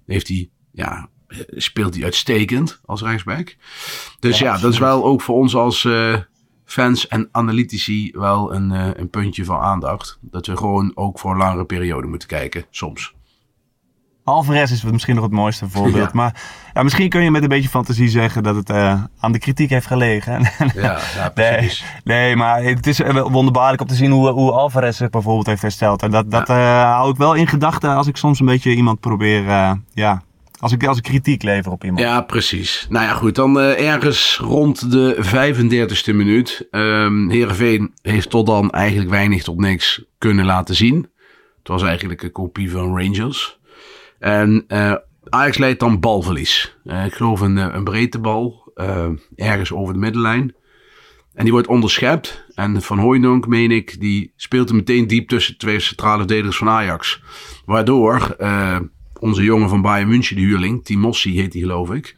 heeft 0.07 0.29
hij, 0.29 0.51
ja, 0.73 1.09
speelt 1.49 1.95
hij 1.95 2.05
uitstekend 2.05 2.81
als 2.85 3.03
rechtsback. 3.03 3.57
Dus 4.21 4.39
ja, 4.39 4.59
dat 4.59 4.73
is 4.73 4.79
wel 4.79 5.05
ook 5.05 5.21
voor 5.23 5.37
ons 5.37 5.55
als 5.55 5.85
eh, 5.85 6.17
fans 6.65 7.09
en 7.09 7.29
analytici 7.33 8.11
wel 8.13 8.55
een, 8.55 8.73
eh, 8.73 8.89
een 8.93 9.11
puntje 9.11 9.45
van 9.45 9.61
aandacht. 9.61 10.19
Dat 10.21 10.47
we 10.47 10.57
gewoon 10.57 10.93
ook 10.95 11.19
voor 11.19 11.31
een 11.31 11.37
langere 11.37 11.65
periode 11.65 12.07
moeten 12.07 12.29
kijken, 12.29 12.65
soms. 12.71 13.15
Alvarez 14.25 14.71
is 14.71 14.83
misschien 14.83 15.15
nog 15.15 15.25
het 15.25 15.33
mooiste 15.33 15.69
voorbeeld. 15.69 15.95
Ja. 16.11 16.11
Maar 16.13 16.43
ja, 16.75 16.83
misschien 16.83 17.09
kun 17.09 17.23
je 17.23 17.31
met 17.31 17.43
een 17.43 17.49
beetje 17.49 17.69
fantasie 17.69 18.09
zeggen 18.09 18.43
dat 18.43 18.55
het 18.55 18.71
eh, 18.71 19.03
aan 19.21 19.33
de 19.33 19.39
kritiek 19.39 19.71
heeft 19.71 19.87
gelegen. 19.87 20.43
Ja, 20.75 21.29
precies. 21.35 21.85
nee, 22.05 22.37
maar 22.37 22.63
het 22.63 22.87
is 22.87 22.99
wel 22.99 23.31
wonderbaarlijk 23.31 23.81
om 23.83 23.89
te 23.89 23.95
zien 23.95 24.11
hoe, 24.11 24.29
hoe 24.29 24.53
Alvarez 24.53 24.97
zich 24.97 25.11
bijvoorbeeld 25.11 25.47
heeft 25.47 25.63
hersteld. 25.63 26.03
En 26.03 26.11
dat, 26.11 26.31
dat 26.31 26.49
hou 26.49 27.11
ik 27.11 27.17
wel 27.17 27.35
in 27.35 27.47
gedachten 27.47 27.95
als 27.95 28.07
ik 28.07 28.17
soms 28.17 28.41
een 28.41 28.47
beetje 28.47 28.75
iemand 28.75 29.01
probeer, 29.01 29.43
ja, 29.93 30.23
als 30.61 30.73
ik, 30.73 30.85
als 30.87 31.01
kritiek 31.01 31.43
lever 31.43 31.73
op 31.73 31.85
iemand. 31.85 32.01
Ja, 32.01 32.21
precies. 32.21 32.87
Nou 32.89 33.05
ja, 33.05 33.13
goed. 33.13 33.35
Dan 33.35 33.61
eh, 33.61 33.89
ergens 33.93 34.39
rond 34.43 34.91
de 34.91 35.17
35e 36.11 36.15
minuut. 36.15 36.67
Ehm 36.71 37.29
Heerenveen 37.29 37.95
heeft 38.03 38.31
tot 38.31 38.47
dan 38.47 38.71
eigenlijk 38.71 39.11
weinig 39.11 39.43
tot 39.43 39.59
niks 39.59 40.05
kunnen 40.19 40.45
laten 40.45 40.75
zien. 40.75 41.09
Het 41.59 41.69
was 41.69 41.83
eigenlijk 41.83 42.23
een 42.23 42.33
kopie 42.33 42.71
van 42.71 42.99
Rangers. 42.99 43.59
En 44.19 44.65
eh, 44.69 44.95
Ajax 45.29 45.59
leidt 45.59 45.81
dan 45.81 46.01
balverlies. 46.01 46.77
Eh, 46.85 47.05
ik 47.05 47.15
geloof 47.15 47.41
een, 47.41 47.57
een 47.57 47.85
breedtebal. 47.85 48.73
eh, 48.75 49.07
ergens 49.37 49.73
over 49.73 49.95
de 49.95 50.01
middenlijn. 50.01 50.55
En 51.35 51.43
die 51.45 51.53
wordt 51.53 51.69
onderschept. 51.69 52.45
En 52.55 52.83
Van 52.83 52.99
Hooijdonk, 52.99 53.47
meen 53.47 53.71
ik, 53.71 54.01
die 54.01 54.33
speelt 54.37 54.69
hem 54.69 54.77
meteen 54.77 55.07
diep 55.07 55.29
tussen 55.29 55.59
twee 55.59 55.81
centrale 55.81 56.19
verdedigers 56.19 56.57
van 56.57 56.69
Ajax. 56.69 57.23
Waardoor 57.65 58.37
onze 59.21 59.43
jongen 59.43 59.69
van 59.69 59.83
Bayern 59.83 60.09
München, 60.09 60.37
de 60.37 60.43
huurling, 60.43 60.85
Timossi 60.85 61.41
heet 61.41 61.53
hij 61.53 61.63
geloof 61.63 61.91
ik. 61.91 62.17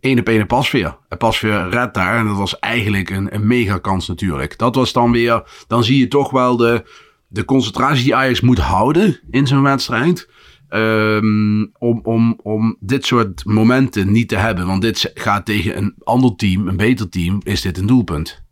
Eén 0.00 0.18
op 0.18 0.28
één 0.28 0.46
Pasveer. 0.46 0.98
En 1.08 1.16
Pasveer 1.16 1.68
redt 1.68 1.94
daar. 1.94 2.18
En 2.18 2.26
dat 2.26 2.36
was 2.36 2.58
eigenlijk 2.58 3.10
een, 3.10 3.34
een 3.34 3.46
mega 3.46 3.78
kans 3.78 4.08
natuurlijk. 4.08 4.58
Dat 4.58 4.74
was 4.74 4.92
dan 4.92 5.12
weer... 5.12 5.64
Dan 5.66 5.84
zie 5.84 5.98
je 5.98 6.08
toch 6.08 6.30
wel 6.30 6.56
de, 6.56 6.84
de 7.28 7.44
concentratie 7.44 8.04
die 8.04 8.14
Ajax 8.14 8.40
moet 8.40 8.58
houden 8.58 9.20
in 9.30 9.46
zo'n 9.46 9.62
wedstrijd. 9.62 10.28
Ehm, 10.68 11.66
om, 11.78 12.00
om, 12.02 12.38
om 12.42 12.76
dit 12.80 13.06
soort 13.06 13.44
momenten 13.44 14.12
niet 14.12 14.28
te 14.28 14.36
hebben. 14.36 14.66
Want 14.66 14.82
dit 14.82 15.10
gaat 15.14 15.44
tegen 15.44 15.76
een 15.76 15.94
ander 15.98 16.36
team, 16.36 16.68
een 16.68 16.76
beter 16.76 17.08
team, 17.08 17.40
is 17.42 17.60
dit 17.60 17.78
een 17.78 17.86
doelpunt. 17.86 18.42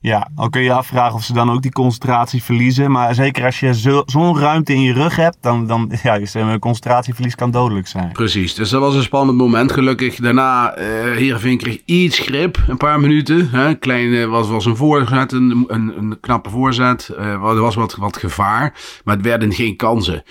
Ja, 0.00 0.28
dan 0.34 0.50
kun 0.50 0.62
je 0.62 0.72
afvragen 0.72 1.14
of 1.14 1.24
ze 1.24 1.32
dan 1.32 1.50
ook 1.50 1.62
die 1.62 1.72
concentratie 1.72 2.42
verliezen. 2.42 2.90
Maar 2.90 3.14
zeker 3.14 3.44
als 3.44 3.60
je 3.60 3.74
zo- 3.74 4.02
zo'n 4.06 4.38
ruimte 4.38 4.74
in 4.74 4.80
je 4.80 4.92
rug 4.92 5.16
hebt, 5.16 5.36
dan, 5.40 5.66
dan 5.66 5.92
ja, 6.02 6.20
een 6.32 6.58
concentratieverlies 6.58 7.34
kan 7.34 7.50
dodelijk 7.50 7.86
zijn. 7.86 8.12
Precies, 8.12 8.54
dus 8.54 8.70
dat 8.70 8.80
was 8.80 8.94
een 8.94 9.02
spannend 9.02 9.38
moment 9.38 9.72
gelukkig. 9.72 10.16
Daarna, 10.16 10.74
eh 10.74 10.86
Heerenveen 11.16 11.80
iets 11.84 12.18
grip, 12.18 12.58
een 12.66 12.76
paar 12.76 13.00
minuten. 13.00 13.48
Hè. 13.50 13.74
Klein 13.74 14.14
eh, 14.14 14.24
was, 14.24 14.48
was 14.48 14.64
een 14.66 14.76
voorzet, 14.76 15.32
een, 15.32 15.64
een, 15.66 15.92
een 15.98 16.18
knappe 16.20 16.50
voorzet. 16.50 17.08
Eh, 17.08 17.26
er 17.32 17.60
was 17.60 17.74
wat, 17.74 17.94
wat 17.94 18.16
gevaar, 18.16 18.74
maar 19.04 19.14
het 19.16 19.24
werden 19.24 19.52
geen 19.52 19.76
kansen. 19.76 20.22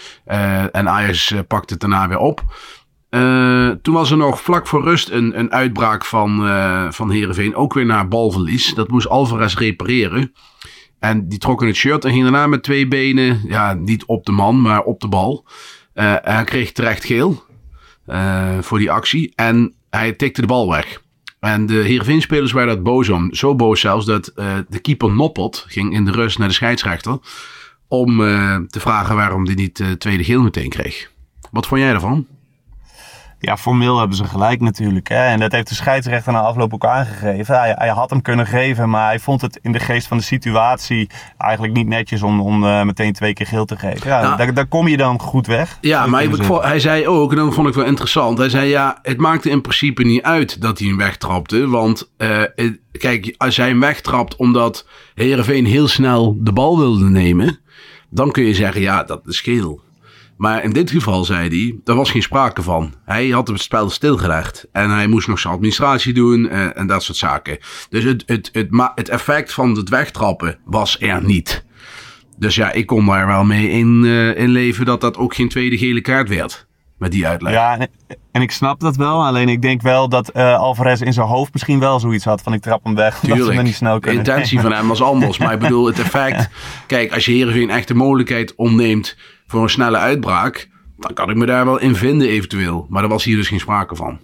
En 0.72 0.90
Ajax 0.90 1.34
pakte 1.48 1.74
het 1.74 1.82
daarna 1.82 2.08
weer 2.08 2.18
op. 2.18 2.44
Eh, 3.18 3.70
toen 3.82 3.94
was 3.94 4.12
er 4.12 4.18
nog 4.18 4.42
vlak 4.42 4.68
voor 4.68 4.84
rust 4.84 5.10
een, 5.10 5.40
een 5.40 5.52
uitbraak 5.52 6.06
van, 6.06 6.48
eh 6.48 6.88
van 6.92 7.12
Heerenveen. 7.12 7.56
Ook 7.56 7.74
weer 7.74 7.86
naar 7.86 8.08
balverlies. 8.08 8.74
Dat 8.74 8.88
moest 8.88 9.08
Alvarez 9.08 9.56
repareren. 9.56 10.34
En 11.00 11.28
die 11.28 11.40
trok 11.40 11.62
in 11.62 11.68
het 11.68 11.76
shirt 11.76 12.06
en 12.06 12.12
ging 12.12 12.24
daarna 12.24 12.48
met 12.48 12.64
twee 12.64 12.88
benen, 12.88 13.42
ja, 13.48 13.74
niet 13.74 14.06
op 14.06 14.26
de 14.26 14.32
man, 14.32 14.62
maar 14.62 14.84
op 14.84 15.00
de 15.00 15.08
bal. 15.08 15.46
Eh, 15.94 16.16
hij 16.22 16.44
kreeg 16.44 16.72
terecht 16.72 17.06
geel 17.06 17.46
voor 18.62 18.78
die 18.78 18.92
actie. 18.92 19.34
En 19.36 19.74
hij 19.90 20.14
tikte 20.14 20.42
de 20.42 20.48
bal 20.48 20.70
weg. 20.70 21.02
En 21.40 21.66
de 21.66 21.74
Heerenveen-spelers 21.74 22.52
waren 22.52 22.76
dat 22.76 22.84
boos 22.84 23.10
om. 23.10 23.34
Zo 23.34 23.56
boos 23.56 23.80
zelfs 23.80 24.06
dat 24.06 24.32
de 24.70 24.80
keeper 24.82 25.12
Noppert 25.12 25.66
ging 25.68 25.94
in 25.94 26.06
de 26.06 26.12
rust 26.12 26.38
naar 26.38 26.48
de 26.48 26.54
scheidsrechter. 26.54 27.20
Om 27.88 28.18
te 28.68 28.80
vragen 28.80 29.16
waarom 29.16 29.46
hij 29.46 29.56
niet 29.56 29.78
de 29.78 29.98
tweede 29.98 30.24
geel 30.24 30.42
meteen 30.42 30.70
kreeg. 30.70 31.12
Wat 31.52 31.68
vond 31.68 31.82
jij 31.82 31.92
daarvan? 31.92 32.28
Ja, 33.39 33.58
formeel 33.58 34.00
hebben 34.00 34.17
ze 34.17 34.24
gelijk 34.24 34.62
natuurlijk. 34.62 35.08
Hè? 35.08 35.25
En 35.25 35.39
dat 35.39 35.51
heeft 35.51 35.67
de 35.67 35.75
scheidsrechter 35.75 36.34
na 36.34 36.39
afloop 36.39 36.74
ook 36.74 36.86
aangegeven. 36.86 37.60
Hij, 37.60 37.75
hij 37.77 37.89
had 37.89 38.10
hem 38.10 38.22
kunnen 38.22 38.48
geven, 38.48 38.89
maar 38.89 39.06
hij 39.06 39.20
vond 39.20 39.41
het 39.41 39.60
in 39.62 39.72
de 39.72 39.79
geest 39.79 40.08
van 40.08 40.17
de 40.17 40.24
situatie 40.24 41.10
eigenlijk 41.38 41.74
niet 41.74 41.88
netjes 41.88 42.24
om, 42.24 42.41
om 42.41 42.65
eh, 42.65 42.84
meteen 42.84 43.13
twee 43.13 43.34
keer 43.34 43.46
geel 43.46 43.65
te 43.65 43.77
geven. 43.77 44.10
Ja, 44.10 44.22
Nou, 44.22 44.38
daar, 44.38 44.53
daar 44.53 44.65
kom 44.65 44.88
je 44.88 44.98
dan 44.98 45.20
goed 45.20 45.48
weg. 45.48 45.77
Ja, 45.82 46.06
maar 46.06 46.24
hij 46.62 46.79
zei 46.79 47.08
ook, 47.08 47.32
en 47.32 47.38
dat 47.38 47.53
vond 47.53 47.67
ik 47.67 47.74
wel 47.74 47.86
interessant. 47.86 48.38
Hij 48.38 48.50
zei 48.50 48.70
ja, 48.70 49.00
het 49.01 49.17
maakte 49.17 49.50
in 49.50 49.62
principe 49.62 50.03
niet 50.03 50.24
uit 50.24 50.62
dat 50.62 50.79
hij 50.79 50.88
hem 50.88 50.98
wegtrapte. 50.98 51.67
Want 51.67 52.12
eh, 52.17 52.41
kijk, 52.91 53.36
als 53.38 53.58
hij 53.58 53.67
hem 53.67 53.79
wegtrapt 53.79 54.36
omdat 54.36 54.88
Heerenveen 55.15 55.65
heel 55.65 55.88
snel 55.88 56.38
de 56.39 56.53
bal 56.53 56.77
wilde 56.77 57.10
nemen. 57.10 57.60
Dan 58.10 58.32
kun 58.32 58.44
je 58.44 58.53
zeggen, 58.53 58.82
ja, 58.82 59.03
dat 59.03 59.22
is 59.27 59.41
geel. 59.41 59.82
Maar 60.38 60.63
in 60.63 60.72
dit 60.72 60.91
geval 60.91 61.25
zei 61.25 61.50
hij, 61.50 61.79
daar 61.84 61.96
was 61.96 62.12
geen 62.12 62.22
sprake 62.22 62.62
van. 62.62 62.94
Hij 63.06 63.29
had 63.29 63.48
het 63.48 63.62
spel 63.62 63.89
stilgelegd. 63.89 64.67
En 64.72 64.89
hij 64.89 65.08
moest 65.08 65.27
nog 65.27 65.39
zijn 65.39 65.53
administratie 65.53 66.13
doen 66.13 66.50
eh, 66.50 66.77
en 66.77 66.88
dat 66.88 67.03
soort 67.03 67.17
zaken. 67.17 67.58
Dus 67.89 68.03
het, 68.03 68.24
het, 68.25 68.50
het, 68.51 68.67
het 68.96 69.10
effect 69.10 69.53
van 69.53 69.75
het 69.75 69.89
wegtrappen 69.89 70.60
was 70.65 71.01
er 71.01 71.24
niet. 71.24 71.65
Dus 72.38 72.56
ja, 72.56 72.72
ik 72.72 72.86
kon 72.86 73.06
daar 73.06 73.27
wel 73.27 73.44
mee 73.44 73.70
in, 73.70 74.03
eh, 74.06 74.38
in 74.38 74.50
leven 74.50 74.86
dat 74.86 75.01
dat 75.01 75.17
ook 75.17 75.36
geen 75.36 75.50
tweede 75.50 75.77
gele 75.77 76.01
kaart 76.01 76.29
werd. 76.29 76.65
Met 76.98 77.12
die 77.12 77.27
uitleg. 77.27 77.53
Ja, 77.53 77.77
en, 77.77 77.89
en 78.32 78.41
ik 78.41 78.51
snap 78.51 78.79
dat 78.79 78.96
wel. 78.96 79.25
Alleen 79.25 79.50
ik 79.50 79.62
denk 79.62 79.82
wel 79.82 80.10
dat 80.10 80.29
eh, 80.29 80.60
Alvarez 80.60 81.01
in 81.01 81.13
zijn 81.13 81.27
hoofd 81.27 81.53
misschien 81.53 81.79
wel 81.79 82.00
zoiets 82.00 82.25
had 82.25 82.41
van 82.41 82.53
ik 82.53 82.62
trap 82.62 82.84
hem 82.84 82.96
weg. 82.96 83.20
Ze 83.25 83.34
hem 83.34 83.63
niet 83.63 83.75
snel 83.75 83.94
de 83.94 84.00
kunnen. 84.00 84.25
intentie 84.25 84.60
van 84.60 84.72
hem 84.72 84.88
was 84.88 85.01
anders. 85.01 85.38
Maar 85.38 85.53
ik 85.53 85.60
bedoel, 85.60 85.86
het 85.86 86.00
effect... 86.00 86.50
Kijk, 86.88 87.13
als 87.13 87.25
je 87.25 87.32
Heerenveen 87.32 87.70
echt 87.70 87.88
de 87.88 87.94
mogelijkheid 87.94 88.56
ontneemt 88.56 89.17
voor 89.48 89.63
een 89.63 89.70
snelle 89.70 89.98
uitbraak... 89.98 90.70
dan 90.98 91.13
kan 91.13 91.30
ik 91.30 91.36
me 91.36 91.46
daar 91.46 91.66
wel 91.66 91.80
in 91.80 91.96
vinden 91.96 92.27
eventueel. 92.27 92.86
Maar 92.89 93.01
daar 93.01 93.12
was 93.12 93.24
hier 93.24 93.36
dus 93.36 93.48
geen 93.48 93.60
sprake 93.60 93.96
van. 93.96 94.20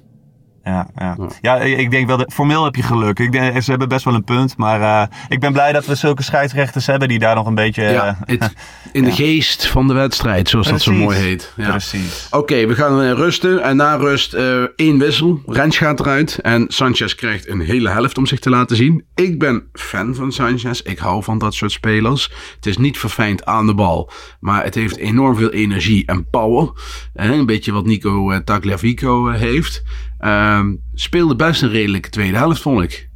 Ja, 0.63 0.87
ja. 0.95 1.17
ja, 1.41 1.55
ik 1.59 1.91
denk 1.91 2.07
wel, 2.07 2.17
dat, 2.17 2.33
formeel 2.33 2.63
heb 2.63 2.75
je 2.75 2.83
geluk. 2.83 3.19
Ik 3.19 3.31
denk, 3.31 3.61
ze 3.61 3.69
hebben 3.69 3.89
best 3.89 4.05
wel 4.05 4.13
een 4.13 4.23
punt. 4.23 4.57
Maar 4.57 4.81
eh, 4.81 5.17
ik 5.29 5.39
ben 5.39 5.53
blij 5.53 5.71
dat 5.71 5.85
we 5.85 5.95
zulke 5.95 6.23
scheidsrechters 6.23 6.85
hebben 6.85 7.07
die 7.07 7.19
daar 7.19 7.35
nog 7.35 7.45
een 7.45 7.55
beetje... 7.55 7.83
ja, 7.83 8.17
eh, 8.25 8.37
het, 8.39 8.53
in 8.91 9.03
de 9.03 9.11
geest 9.11 9.67
van 9.67 9.87
de 9.87 9.93
wedstrijd, 9.93 10.49
zoals 10.49 10.67
dat 10.67 10.81
zo 10.81 10.91
mooi 10.91 11.17
heet. 11.17 11.53
Ja. 11.55 11.69
Precies. 11.69 12.27
Oké, 12.31 12.67
we 12.67 12.75
gaan 12.75 13.01
eh, 13.01 13.11
rusten. 13.11 13.63
En 13.63 13.75
na 13.75 13.95
rust 13.95 14.33
één 14.75 14.97
wissel. 14.97 15.41
Rens 15.45 15.77
gaat 15.77 15.99
eruit. 15.99 16.39
En 16.41 16.65
Sanchez 16.67 17.15
krijgt 17.15 17.47
een 17.47 17.61
hele 17.61 17.89
helft 17.89 18.17
om 18.17 18.25
zich 18.25 18.39
te 18.39 18.49
laten 18.49 18.75
zien. 18.75 19.03
Ik 19.15 19.39
ben 19.39 19.63
fan 19.73 20.15
van 20.15 20.31
Sanchez. 20.31 20.79
Ik 20.79 20.99
hou 20.99 21.23
van 21.23 21.37
dat 21.37 21.53
soort 21.53 21.71
spelers. 21.71 22.31
Het 22.55 22.65
is 22.65 22.77
niet 22.77 22.97
verfijnd 22.97 23.45
aan 23.45 23.65
de 23.65 23.73
bal. 23.73 24.11
Maar 24.39 24.63
het 24.63 24.75
heeft 24.75 24.97
enorm 24.97 25.35
veel 25.35 25.51
energie 25.51 26.05
en 26.05 26.29
power. 26.29 26.71
Eh, 27.13 27.29
een 27.29 27.45
beetje 27.45 27.71
wat 27.71 27.85
Nico 27.85 28.43
Tagliafico 28.43 29.29
heeft. 29.29 29.83
Ehm, 30.23 30.75
speelde 30.93 31.35
best 31.35 31.61
een 31.61 31.69
redelijke 31.69 32.09
tweede 32.09 32.37
helft, 32.37 32.61
vond 32.61 32.81
ik. 32.81 33.09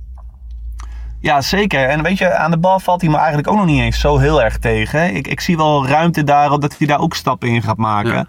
Ja, 1.19 1.41
zeker. 1.41 1.83
En 1.89 2.03
weet 2.03 2.17
je, 2.17 2.35
aan 2.35 2.51
de 2.51 2.57
bal 2.59 2.79
valt 2.79 3.01
hij 3.01 3.09
me 3.09 3.17
eigenlijk 3.17 3.47
ook 3.47 3.55
nog 3.55 3.65
niet 3.65 3.81
eens 3.81 3.99
zo 3.99 4.17
heel 4.17 4.43
erg 4.43 4.57
tegen. 4.57 5.15
Ik, 5.15 5.27
ik 5.27 5.39
zie 5.39 5.57
wel 5.57 5.87
ruimte 5.87 6.23
daarop 6.23 6.61
dat 6.61 6.77
hij 6.77 6.87
daar 6.87 6.99
ook 6.99 7.15
stappen 7.15 7.47
in 7.49 7.61
gaat 7.61 7.77
maken. 7.77 8.13
Ja. 8.13 8.27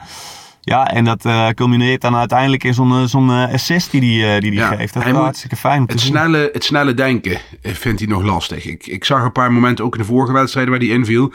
Ja, 0.61 0.91
en 0.91 1.05
dat 1.05 1.25
eh, 1.25 1.49
culmineert 1.49 2.01
dan 2.01 2.17
uiteindelijk 2.17 2.65
in 2.65 2.75
zo'n 2.75 2.93
eh, 2.93 3.05
zo'n 3.05 3.31
eh, 3.31 3.53
assist 3.53 3.91
die 3.91 4.25
hij 4.25 4.41
die 4.41 4.51
die 4.51 4.61
Ja, 4.61 4.69
geeft. 4.69 4.95
Dat 4.95 5.03
hij 5.03 5.13
is 5.13 5.19
hartstikke 5.19 5.57
fijn 5.57 5.83
Het 5.87 6.01
zien. 6.01 6.11
snelle, 6.11 6.51
het 6.53 6.65
snelle 6.65 6.95
denken 6.95 7.39
vindt 7.63 8.01
hij 8.01 8.09
nog 8.09 8.23
lastig. 8.23 8.65
Ik, 8.67 8.87
ik 8.87 9.05
zag 9.05 9.23
een 9.23 9.33
paar 9.33 9.53
momenten 9.53 9.85
ook 9.85 9.95
in 9.95 10.01
de 10.01 10.07
vorige 10.07 10.33
wedstrijden 10.33 10.73
waar 10.73 10.83
hij 10.83 10.91
inviel. 10.91 11.33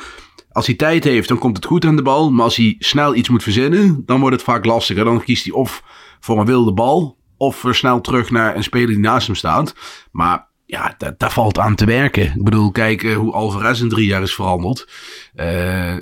Als 0.52 0.66
hij 0.66 0.76
tijd 0.76 1.04
heeft, 1.04 1.28
dan 1.28 1.38
komt 1.38 1.56
het 1.56 1.66
goed 1.66 1.86
aan 1.86 1.96
de 1.96 2.02
bal. 2.02 2.32
Maar 2.32 2.44
als 2.44 2.56
hij 2.56 2.76
snel 2.80 3.16
iets 3.16 3.30
moet 3.30 3.44
verzinnen, 3.44 4.04
dan 4.06 4.20
wordt 4.20 4.36
het 4.36 4.46
vaak 4.46 4.66
lastiger. 4.66 5.06
Dan 5.06 5.24
kiest 5.24 5.44
hij 5.46 5.54
of 5.54 5.84
voor 6.20 6.40
een 6.40 6.46
wilde 6.46 6.74
bal, 6.74 7.18
of 7.44 7.62
weer 7.62 7.76
snel 7.76 8.02
terug 8.02 8.32
naar 8.32 8.56
een 8.56 8.64
speler 8.64 8.88
die 8.88 9.00
naast 9.00 9.28
hem 9.28 9.36
staat. 9.36 9.76
Maar 10.12 10.48
ja, 10.66 10.96
da- 10.98 11.16
daar 11.18 11.32
valt 11.32 11.60
aan 11.60 11.76
te 11.76 11.86
werken. 11.86 12.24
Ik 12.24 12.44
bedoel, 12.44 12.72
kijk 12.72 13.04
eh, 13.04 13.16
hoe 13.16 13.34
Alvarez 13.34 13.82
in 13.82 13.90
drie 13.90 14.06
jaar 14.08 14.22
is 14.22 14.36
veranderd. 14.36 14.88
Eh, 15.36 15.96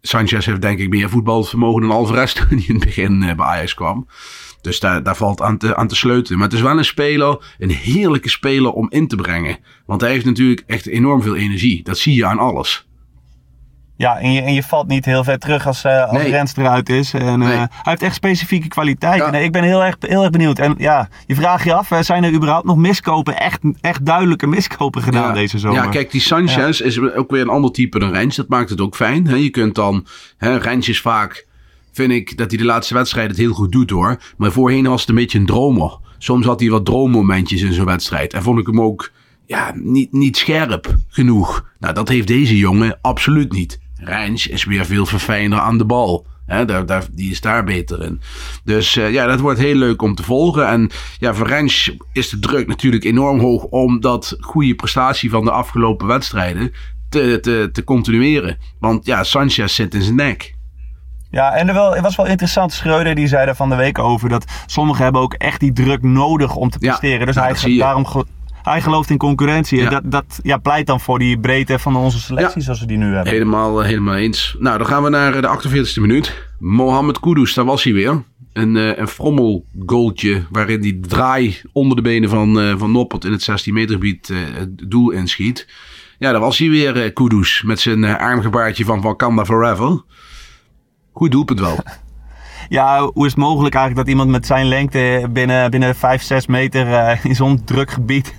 Sanchez 0.00 0.46
heeft 0.46 0.60
denk 0.62 0.78
ik 0.78 0.88
meer 0.88 1.10
voetbalvermogen 1.10 1.80
dan 1.82 1.90
Alvarez 1.90 2.32
toen 2.34 2.46
hij 2.48 2.64
in 2.66 2.74
het 2.74 2.84
begin 2.84 3.22
eh, 3.22 3.34
bij 3.36 3.46
Ajax 3.46 3.74
kwam. 3.74 4.08
Dus 4.60 4.80
daar, 4.80 5.02
daar 5.02 5.16
valt 5.16 5.40
aan 5.40 5.58
te, 5.58 5.76
aan 5.76 5.88
te 5.88 5.96
sleutelen. 5.96 6.38
Maar 6.38 6.48
het 6.48 6.56
is 6.56 6.62
wel 6.62 6.78
een 6.78 6.84
speler, 6.84 7.54
een 7.58 7.70
heerlijke 7.70 8.28
speler 8.28 8.72
om 8.72 8.90
in 8.90 9.08
te 9.08 9.16
brengen. 9.16 9.58
Want 9.86 10.00
hij 10.00 10.10
heeft 10.10 10.24
natuurlijk 10.24 10.62
echt 10.66 10.86
enorm 10.86 11.22
veel 11.22 11.36
energie. 11.36 11.82
Dat 11.82 11.98
zie 11.98 12.14
je 12.14 12.26
aan 12.26 12.38
alles. 12.38 12.88
Ja, 13.96 14.18
en 14.18 14.32
je, 14.32 14.42
en 14.42 14.54
je 14.54 14.62
valt 14.62 14.86
niet 14.86 15.04
heel 15.04 15.24
ver 15.24 15.38
terug 15.38 15.66
als, 15.66 15.84
eh 15.84 16.08
als 16.08 16.18
Nee. 16.18 16.30
Rens 16.30 16.56
eruit 16.56 16.88
is. 16.88 17.14
En, 17.14 17.26
eh, 17.26 17.36
Nee. 17.36 17.56
Hij 17.56 17.68
heeft 17.82 18.02
echt 18.02 18.14
specifieke 18.14 18.68
kwaliteiten. 18.68 19.26
Ja. 19.26 19.32
Nee, 19.32 19.44
ik 19.44 19.52
ben 19.52 19.62
heel 19.62 19.84
erg, 19.84 19.96
heel 20.00 20.22
erg 20.22 20.30
benieuwd. 20.30 20.58
En 20.58 20.74
ja, 20.78 21.08
je 21.26 21.34
vraagt 21.34 21.64
je 21.64 21.74
af, 21.74 21.90
eh, 21.90 22.00
zijn 22.00 22.24
er 22.24 22.32
überhaupt 22.32 22.66
nog 22.66 22.76
miskopen, 22.76 23.38
echt, 23.38 23.58
echt 23.80 24.06
duidelijke 24.06 24.46
miskopen 24.46 25.02
gedaan 25.02 25.28
ja. 25.28 25.32
deze 25.32 25.58
zomer? 25.58 25.82
Ja, 25.82 25.88
kijk, 25.88 26.10
die 26.10 26.20
Sanchez 26.20 26.80
is 26.80 27.00
ook 27.00 27.30
weer 27.30 27.40
een 27.40 27.48
ander 27.48 27.70
type 27.70 27.98
dan 27.98 28.10
Rens. 28.10 28.36
Dat 28.36 28.48
maakt 28.48 28.70
het 28.70 28.80
ook 28.80 28.96
fijn. 28.96 29.26
Hè? 29.26 29.36
Je 29.36 29.50
kunt 29.50 29.74
dan... 29.74 30.06
Hè, 30.36 30.56
Rens 30.56 30.88
is 30.88 31.00
vaak... 31.00 31.46
Vind 31.92 32.12
ik 32.12 32.36
dat 32.36 32.50
hij 32.50 32.58
de 32.58 32.64
laatste 32.64 32.94
wedstrijd 32.94 33.28
het 33.28 33.38
heel 33.38 33.52
goed 33.52 33.72
doet 33.72 33.90
hoor. 33.90 34.20
Maar 34.36 34.52
voorheen 34.52 34.86
was 34.86 35.00
het 35.00 35.08
een 35.08 35.14
beetje 35.14 35.38
een 35.38 35.46
dromer. 35.46 35.98
Soms 36.18 36.46
had 36.46 36.60
hij 36.60 36.68
wat 36.68 36.84
droommomentjes 36.84 37.62
in 37.62 37.72
zo'n 37.72 37.84
wedstrijd. 37.84 38.32
En 38.32 38.42
vond 38.42 38.58
ik 38.58 38.66
hem 38.66 38.80
ook 38.80 39.10
ja, 39.46 39.72
niet, 39.74 40.12
niet 40.12 40.36
scherp 40.36 40.96
genoeg. 41.08 41.68
Nou, 41.78 41.94
dat 41.94 42.08
heeft 42.08 42.26
deze 42.26 42.56
jongen 42.56 42.98
absoluut 43.00 43.52
niet. 43.52 43.78
Rens 43.96 44.46
is 44.46 44.64
weer 44.64 44.86
veel 44.86 45.06
verfijnder 45.06 45.58
aan 45.58 45.78
de 45.78 45.84
bal. 45.84 46.26
Hè, 46.46 46.64
daar, 46.64 46.86
daar, 46.86 47.04
die 47.12 47.30
is 47.30 47.40
daar 47.40 47.64
beter 47.64 48.02
in. 48.02 48.20
Dus 48.64 48.96
eh, 48.96 49.12
ja, 49.12 49.26
dat 49.26 49.40
wordt 49.40 49.58
heel 49.58 49.74
leuk 49.74 50.02
om 50.02 50.14
te 50.14 50.22
volgen. 50.22 50.68
En 50.68 50.90
ja, 51.18 51.34
voor 51.34 51.46
Rens 51.46 51.96
is 52.12 52.28
de 52.28 52.38
druk 52.38 52.66
natuurlijk 52.66 53.04
enorm 53.04 53.40
hoog 53.40 53.62
om 53.62 54.00
dat 54.00 54.36
goede 54.40 54.74
prestatie 54.74 55.30
van 55.30 55.44
de 55.44 55.50
afgelopen 55.50 56.06
wedstrijden 56.06 56.72
te, 57.08 57.38
te, 57.40 57.68
te 57.72 57.84
continueren. 57.84 58.58
Want 58.78 59.06
ja, 59.06 59.24
Sanchez 59.24 59.74
zit 59.74 59.94
in 59.94 60.02
zijn 60.02 60.16
nek. 60.16 60.54
Ja, 61.30 61.52
en 61.52 61.68
er 61.68 61.74
wel, 61.74 61.92
het 61.94 62.02
was 62.02 62.16
wel 62.16 62.26
interessant. 62.26 62.72
Schreuder 62.72 63.14
die 63.14 63.26
zei 63.26 63.46
daar 63.46 63.56
van 63.56 63.68
de 63.68 63.76
week 63.76 63.98
over 63.98 64.28
dat 64.28 64.44
sommigen 64.66 65.02
hebben 65.02 65.22
ook 65.22 65.34
echt 65.34 65.60
die 65.60 65.72
druk 65.72 66.02
nodig 66.02 66.54
om 66.54 66.70
te 66.70 66.78
Ja, 66.80 66.96
presteren. 66.96 67.26
Dus 67.26 67.36
hij, 67.36 67.76
daarom 67.78 68.06
hij 68.72 68.82
gelooft 68.82 69.10
in 69.10 69.16
concurrentie. 69.16 69.80
En 69.80 69.90
dat, 69.90 70.02
dat 70.04 70.38
ja, 70.42 70.56
pleit 70.56 70.86
dan 70.86 71.00
voor 71.00 71.18
die 71.18 71.38
breedte 71.40 71.78
van 71.78 71.96
onze 71.96 72.20
selectie 72.20 72.58
Ja. 72.58 72.64
zoals 72.64 72.80
we 72.80 72.86
die 72.86 72.96
nu 72.96 73.14
hebben. 73.14 73.32
Helemaal, 73.32 73.80
eh, 73.82 73.86
helemaal 73.88 74.14
eens. 74.14 74.56
Nou, 74.58 74.78
dan 74.78 74.86
gaan 74.86 75.02
we 75.02 75.08
naar 75.08 75.34
eh, 75.34 75.40
de 75.40 75.48
48e 75.48 76.00
minuut. 76.00 76.48
Mohamed 76.58 77.20
Kudus, 77.20 77.54
daar 77.54 77.64
was 77.64 77.84
hij 77.84 77.92
weer. 77.92 78.22
Een, 78.52 78.76
eh 78.76 78.98
een 78.98 79.08
frommelgoaltje 79.08 80.42
waarin 80.50 80.80
die 80.80 81.00
draai 81.00 81.60
onder 81.72 81.96
de 81.96 82.02
benen 82.02 82.28
van, 82.28 82.78
van 82.78 82.92
Noppert 82.92 83.24
in 83.24 83.32
het 83.32 83.42
16 83.42 83.74
meter 83.74 83.94
gebied 83.94 84.28
het 84.54 84.90
doel 84.90 85.10
inschiet. 85.10 85.68
Ja, 86.18 86.30
daar 86.32 86.40
was 86.40 86.58
hij 86.58 86.68
weer, 86.68 87.12
Kudus, 87.12 87.62
met 87.66 87.80
zijn 87.80 88.04
armgebaartje 88.04 88.84
van 88.84 89.00
Wakanda 89.00 89.44
Forever. 89.44 90.02
Goed 91.12 91.30
doelpunt 91.30 91.60
wel. 91.60 91.78
ja, 92.68 93.10
hoe 93.14 93.26
is 93.26 93.30
het 93.30 93.40
mogelijk 93.40 93.74
eigenlijk 93.74 94.06
dat 94.06 94.14
iemand 94.14 94.30
met 94.30 94.46
zijn 94.46 94.66
lengte 94.66 95.28
binnen, 95.30 95.70
binnen 95.70 95.94
5, 95.94 96.22
6 96.22 96.46
meter 96.46 96.86
uh, 96.86 97.24
in 97.24 97.34
zo'n 97.34 97.64
druk 97.64 97.90
gebied 97.90 98.34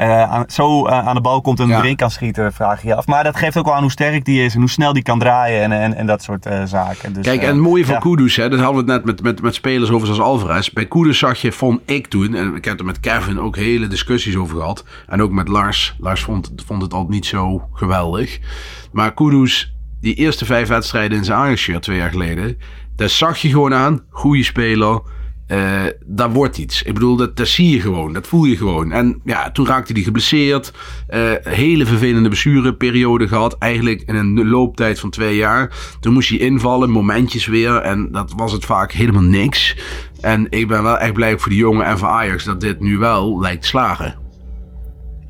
uh, 0.00 0.22
aan, 0.32 0.44
zo 0.48 0.86
uh, 0.86 1.06
aan 1.06 1.14
de 1.14 1.20
bal 1.20 1.40
komt 1.40 1.60
en 1.60 1.68
ja. 1.68 1.78
erin 1.78 1.96
kan 1.96 2.10
schieten, 2.10 2.52
vraag 2.52 2.82
je 2.82 2.88
je 2.88 2.94
af. 2.94 3.06
Maar 3.06 3.24
dat 3.24 3.36
geeft 3.36 3.56
ook 3.56 3.64
wel 3.64 3.74
aan 3.74 3.82
hoe 3.82 3.90
sterk 3.90 4.24
die 4.24 4.44
is 4.44 4.54
en 4.54 4.60
hoe 4.60 4.70
snel 4.70 4.92
die 4.92 5.02
kan 5.02 5.18
draaien 5.18 5.62
en, 5.62 5.72
en, 5.72 5.94
en 5.94 6.06
dat 6.06 6.22
soort 6.22 6.48
zaken. 6.64 7.12
Dus, 7.12 7.24
Kijk, 7.24 7.42
en 7.42 7.48
het 7.48 7.56
mooie 7.56 7.84
van 7.84 7.94
ja. 7.94 8.00
Kudus, 8.00 8.36
hè, 8.36 8.48
dat 8.48 8.60
hadden 8.60 8.84
we 8.84 8.92
het 8.92 9.04
net 9.04 9.14
met, 9.14 9.22
met, 9.22 9.42
met 9.42 9.54
spelers 9.54 9.90
over 9.90 10.06
zoals 10.06 10.20
Alvarez. 10.20 10.68
Bij 10.68 10.86
Kudus 10.86 11.18
zag 11.18 11.40
je, 11.40 11.52
vond 11.52 11.80
ik 11.84 12.06
toen, 12.06 12.34
en 12.34 12.54
ik 12.54 12.64
heb 12.64 12.78
er 12.78 12.84
met 12.84 13.00
Kevin 13.00 13.40
ook 13.40 13.56
hele 13.56 13.86
discussies 13.86 14.36
over 14.36 14.56
gehad. 14.56 14.84
En 15.06 15.22
ook 15.22 15.30
met 15.30 15.48
Lars. 15.48 15.96
Lars 15.98 16.22
vond, 16.22 16.52
vond 16.66 16.82
het 16.82 16.92
al 16.92 17.06
niet 17.08 17.26
zo 17.26 17.68
geweldig. 17.72 18.38
Maar 18.92 19.14
Kudus, 19.14 19.74
die 20.00 20.14
eerste 20.14 20.44
vijf 20.44 20.68
wedstrijden 20.68 21.18
in 21.18 21.24
zijn 21.24 21.38
Ajax-shirt 21.38 21.82
twee 21.82 21.96
jaar 21.96 22.10
geleden. 22.10 22.58
Daar 23.02 23.10
zag 23.10 23.38
je 23.38 23.48
gewoon 23.48 23.74
aan. 23.74 24.02
Goede 24.10 24.42
speler. 24.42 25.00
Uh, 25.48 25.82
daar 26.06 26.30
wordt 26.32 26.58
iets. 26.58 26.82
Ik 26.82 26.94
bedoel, 26.94 27.16
dat, 27.16 27.36
dat 27.36 27.48
zie 27.48 27.70
je 27.70 27.80
gewoon. 27.80 28.12
Dat 28.12 28.26
voel 28.26 28.44
je 28.44 28.56
gewoon. 28.56 28.92
En 28.92 29.20
ja, 29.24 29.50
toen 29.50 29.66
raakte 29.66 29.92
hij 29.92 30.02
geblesseerd. 30.02 30.72
Uh, 31.10 31.32
hele 31.42 31.86
vervelende 31.86 32.28
blessureperiode 32.28 33.28
gehad. 33.28 33.58
Eigenlijk 33.58 34.02
in 34.06 34.14
een 34.14 34.48
looptijd 34.48 35.00
van 35.00 35.10
twee 35.10 35.36
jaar. 35.36 35.70
Toen 36.00 36.12
moest 36.12 36.28
hij 36.28 36.38
invallen, 36.38 36.90
momentjes 36.90 37.46
weer. 37.46 37.76
En 37.76 38.12
dat 38.12 38.32
was 38.36 38.52
het 38.52 38.64
vaak 38.64 38.92
helemaal 38.92 39.22
niks. 39.22 39.76
En 40.20 40.46
ik 40.50 40.68
ben 40.68 40.82
wel 40.82 40.98
echt 40.98 41.12
blij 41.12 41.38
voor 41.38 41.50
die 41.50 41.58
jongen 41.58 41.86
en 41.86 41.98
voor 41.98 42.08
Ajax 42.08 42.44
dat 42.44 42.60
dit 42.60 42.80
nu 42.80 42.98
wel 42.98 43.40
lijkt 43.40 43.64
slagen. 43.64 44.21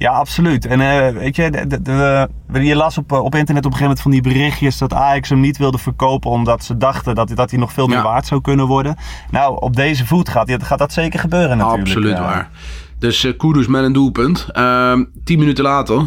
Ja, 0.02 0.10
absoluut. 0.10 0.66
En 0.66 0.80
uh, 0.80 1.20
weet 1.20 1.36
je, 1.36 1.50
de, 1.50 1.66
de, 1.66 2.28
de, 2.52 2.64
je 2.64 2.76
las 2.76 2.98
op, 2.98 3.12
op 3.12 3.34
internet 3.34 3.64
op 3.64 3.72
een 3.72 3.78
gegeven 3.78 3.80
moment 3.80 4.00
van 4.00 4.10
die 4.10 4.20
berichtjes 4.20 4.78
dat 4.78 4.92
Ajax 4.92 5.28
hem 5.28 5.40
niet 5.40 5.56
wilde 5.56 5.78
verkopen 5.78 6.30
omdat 6.30 6.64
ze 6.64 6.76
dachten 6.76 7.14
dat, 7.14 7.36
dat 7.36 7.50
hij 7.50 7.58
nog 7.58 7.72
veel 7.72 7.86
meer 7.86 7.96
ja. 7.96 8.02
waard 8.02 8.26
zou 8.26 8.40
kunnen 8.40 8.66
worden. 8.66 8.96
Nou, 9.30 9.60
op 9.60 9.76
deze 9.76 10.06
voet 10.06 10.28
gaat, 10.28 10.56
gaat 10.58 10.78
dat 10.78 10.92
zeker 10.92 11.18
gebeuren 11.18 11.56
natuurlijk. 11.56 11.88
Absoluut 11.88 12.16
ja. 12.16 12.22
waar. 12.22 12.50
Dus 12.98 13.24
uh, 13.24 13.36
Kudus 13.36 13.66
met 13.66 13.84
een 13.84 13.92
doelpunt. 13.92 14.46
Uh, 14.52 15.00
tien 15.24 15.38
minuten 15.38 15.64
later, 15.64 16.02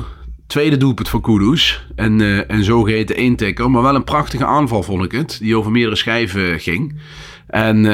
tweede 0.48 0.78
doelpunt 0.78 1.10
voor 1.10 1.22
Kudus. 1.22 1.88
En, 1.96 2.20
uh, 2.20 2.52
en 2.52 2.64
zogeheten 2.64 3.16
intikker. 3.16 3.72
Maar 3.72 3.82
wel 3.82 3.96
een 3.96 4.04
prachtige 4.04 4.46
aanval 4.46 4.84
vond 4.84 5.04
ik 5.04 5.12
het. 5.12 5.38
Die 5.42 5.58
over 5.58 5.72
meerdere 5.72 5.96
schijven 5.96 6.60
ging. 6.60 7.00
En 7.48 7.86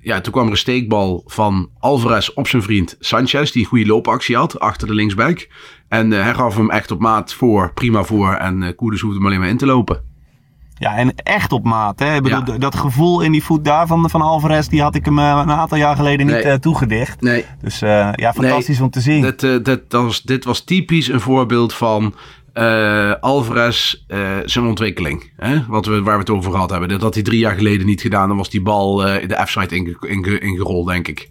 ja, 0.00 0.20
toen 0.20 0.32
kwam 0.32 0.44
er 0.44 0.50
een 0.50 0.56
steekbal 0.56 1.22
van 1.26 1.70
Alvarez 1.78 2.28
op 2.28 2.48
zijn 2.48 2.62
vriend 2.62 2.96
Sanchez, 2.98 3.50
die 3.50 3.62
een 3.62 3.68
goede 3.68 3.86
loopactie 3.86 4.36
had 4.36 4.60
achter 4.60 4.86
de 4.86 4.94
linksback. 4.94 5.48
En 5.88 6.10
uh, 6.10 6.22
hij 6.22 6.34
gaf 6.34 6.56
hem 6.56 6.70
echt 6.70 6.90
op 6.90 7.00
maat 7.00 7.34
voor, 7.34 7.72
prima 7.72 8.02
voor. 8.02 8.34
En 8.34 8.62
uh, 8.62 8.68
Koeders 8.76 9.00
hoefde 9.00 9.16
hem 9.16 9.26
alleen 9.26 9.40
maar 9.40 9.48
in 9.48 9.56
te 9.56 9.66
lopen. 9.66 10.08
Ja, 10.74 10.96
en 10.96 11.14
echt 11.14 11.52
op 11.52 11.64
maat. 11.64 11.98
Hè? 11.98 12.14
Ik 12.14 12.22
bedoel, 12.22 12.52
ja. 12.52 12.58
dat 12.58 12.74
gevoel 12.74 13.20
in 13.20 13.32
die 13.32 13.44
voet 13.44 13.64
daar 13.64 13.86
van, 13.86 14.10
van 14.10 14.22
Alvarez, 14.22 14.66
die 14.66 14.82
had 14.82 14.94
ik 14.94 15.04
hem 15.04 15.18
uh, 15.18 15.40
een 15.42 15.50
aantal 15.50 15.78
jaar 15.78 15.96
geleden 15.96 16.26
niet 16.26 16.62
toegedicht. 16.62 17.20
Nee. 17.20 17.44
Dus 17.60 17.78
ja, 17.78 18.32
fantastisch 18.34 18.76
nee, 18.76 18.82
om 18.82 18.90
te 18.90 19.00
zien. 19.00 19.22
Dit, 19.22 19.64
dit, 19.64 19.82
was, 19.88 20.22
dit 20.22 20.44
was 20.44 20.64
typisch 20.64 21.08
een 21.08 21.20
voorbeeld 21.20 21.74
van 21.74 22.14
uh, 22.54 23.12
Alvarez 23.20 23.94
uh, 24.08 24.18
zijn 24.44 24.66
ontwikkeling. 24.66 25.32
Hè? 25.36 25.64
Wat 25.68 25.86
we, 25.86 26.02
waar 26.02 26.14
we 26.14 26.20
het 26.20 26.30
over 26.30 26.52
gehad 26.52 26.70
hebben. 26.70 26.88
Dat 26.88 27.00
had 27.00 27.14
hij 27.14 27.22
drie 27.22 27.38
jaar 27.38 27.54
geleden 27.54 27.86
niet 27.86 28.00
gedaan. 28.00 28.28
Dan 28.28 28.36
was 28.36 28.50
die 28.50 28.62
bal 28.62 29.06
uh, 29.06 29.22
in 29.22 29.28
de 29.28 29.42
F-site 29.44 29.76
inge, 29.76 29.96
inge, 30.00 30.38
ingerold, 30.38 30.86
denk 30.86 31.08
ik. 31.08 31.30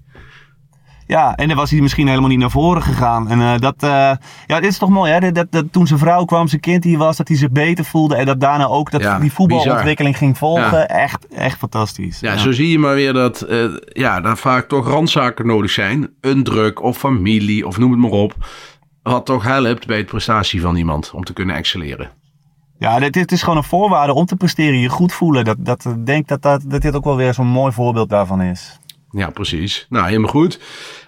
Ja, 1.07 1.35
en 1.35 1.47
dan 1.47 1.57
was 1.57 1.71
hij 1.71 1.81
misschien 1.81 2.07
helemaal 2.07 2.29
niet 2.29 2.39
naar 2.39 2.51
voren 2.51 2.81
gegaan. 2.81 3.29
En 3.29 3.39
uh, 3.39 3.57
dat, 3.57 3.83
uh, 3.83 3.89
ja, 4.45 4.59
dit 4.59 4.63
is 4.63 4.77
toch 4.77 4.89
mooi, 4.89 5.11
hè? 5.11 5.19
Dat, 5.19 5.35
dat, 5.35 5.51
dat, 5.51 5.65
toen 5.71 5.87
zijn 5.87 5.99
vrouw 5.99 6.25
kwam, 6.25 6.47
zijn 6.47 6.61
kind 6.61 6.83
hier 6.83 6.97
was, 6.97 7.17
dat 7.17 7.27
hij 7.27 7.37
zich 7.37 7.51
beter 7.51 7.85
voelde. 7.85 8.15
En 8.15 8.25
dat 8.25 8.39
daarna 8.39 8.65
ook 8.65 8.91
dat 8.91 9.01
ja, 9.01 9.19
die 9.19 9.31
voetbalontwikkeling 9.31 10.17
ging 10.17 10.37
volgen. 10.37 10.77
Ja. 10.77 10.87
Echt, 10.87 11.27
echt 11.27 11.57
fantastisch. 11.57 12.19
Ja, 12.19 12.31
ja, 12.31 12.37
zo 12.37 12.51
zie 12.51 12.69
je 12.69 12.79
maar 12.79 12.95
weer 12.95 13.13
dat, 13.13 13.45
uh, 13.49 13.77
ja, 13.85 14.21
daar 14.21 14.37
vaak 14.37 14.67
toch 14.67 14.87
randzaken 14.87 15.47
nodig 15.47 15.71
zijn. 15.71 16.09
Een 16.21 16.43
druk 16.43 16.83
of 16.83 16.97
familie 16.97 17.67
of 17.67 17.77
noem 17.77 17.91
het 17.91 17.99
maar 17.99 18.11
op 18.11 18.35
wat 19.03 19.25
toch 19.25 19.43
helpt 19.43 19.87
bij 19.87 19.97
het 19.97 20.05
prestatie 20.05 20.61
van 20.61 20.75
iemand 20.75 21.11
om 21.13 21.23
te 21.23 21.33
kunnen 21.33 21.55
excelleren. 21.55 22.11
Ja, 22.77 22.99
dit, 22.99 23.13
dit 23.13 23.31
is 23.31 23.41
gewoon 23.41 23.57
een 23.57 23.63
voorwaarde 23.63 24.13
om 24.13 24.25
te 24.25 24.35
presteren, 24.35 24.79
je 24.79 24.89
goed 24.89 25.13
voelen. 25.13 25.45
Dat, 25.45 25.57
dat 25.59 25.95
denk 26.05 26.27
dat, 26.27 26.41
dat, 26.41 26.63
dat 26.67 26.81
dit 26.81 26.95
ook 26.95 27.03
wel 27.03 27.15
weer 27.15 27.33
zo'n 27.33 27.47
mooi 27.47 27.73
voorbeeld 27.73 28.09
daarvan 28.09 28.41
is. 28.41 28.79
Ja, 29.11 29.29
precies. 29.29 29.85
Nou, 29.89 30.05
helemaal 30.05 30.29
goed. 30.29 30.59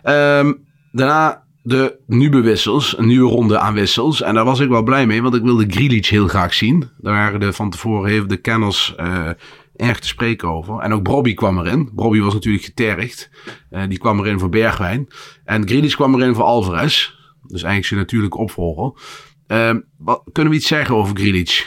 Um, 0.03 0.65
daarna 0.91 1.43
de 1.63 1.99
nieuwe 2.07 2.41
wissels, 2.41 2.97
een 2.97 3.07
nieuwe 3.07 3.29
ronde 3.29 3.59
aan 3.59 3.73
wissels. 3.73 4.21
En 4.21 4.33
daar 4.33 4.45
was 4.45 4.59
ik 4.59 4.69
wel 4.69 4.83
blij 4.83 5.05
mee, 5.05 5.21
want 5.21 5.35
ik 5.35 5.41
wilde 5.41 5.65
Grealish 5.67 6.09
heel 6.09 6.27
graag 6.27 6.53
zien. 6.53 6.89
Daar 6.97 7.13
waren 7.13 7.39
de, 7.39 7.53
van 7.53 7.69
tevoren 7.69 8.11
heeft 8.11 8.29
de 8.29 8.37
kenners 8.37 8.93
uh, 8.99 9.29
erg 9.75 9.99
te 9.99 10.07
spreken 10.07 10.49
over. 10.49 10.79
En 10.79 10.93
ook 10.93 11.03
Bobby 11.03 11.33
kwam 11.33 11.59
erin. 11.59 11.89
Bobby 11.93 12.19
was 12.19 12.33
natuurlijk 12.33 12.63
getergd. 12.63 13.29
Uh, 13.71 13.81
die 13.87 13.97
kwam 13.97 14.19
erin 14.19 14.39
voor 14.39 14.49
Bergwijn. 14.49 15.07
En 15.45 15.67
Grealish 15.67 15.95
kwam 15.95 16.15
erin 16.15 16.35
voor 16.35 16.43
Alvarez. 16.43 17.19
Dus 17.51 17.63
eigenlijk 17.63 17.85
zijn 17.85 17.99
natuurlijke 17.99 18.37
opvolger. 18.37 19.01
Uh, 19.47 19.75
wat, 19.97 20.21
kunnen 20.31 20.51
we 20.51 20.59
iets 20.59 20.67
zeggen 20.67 20.95
over 20.95 21.15
Grealish? 21.15 21.61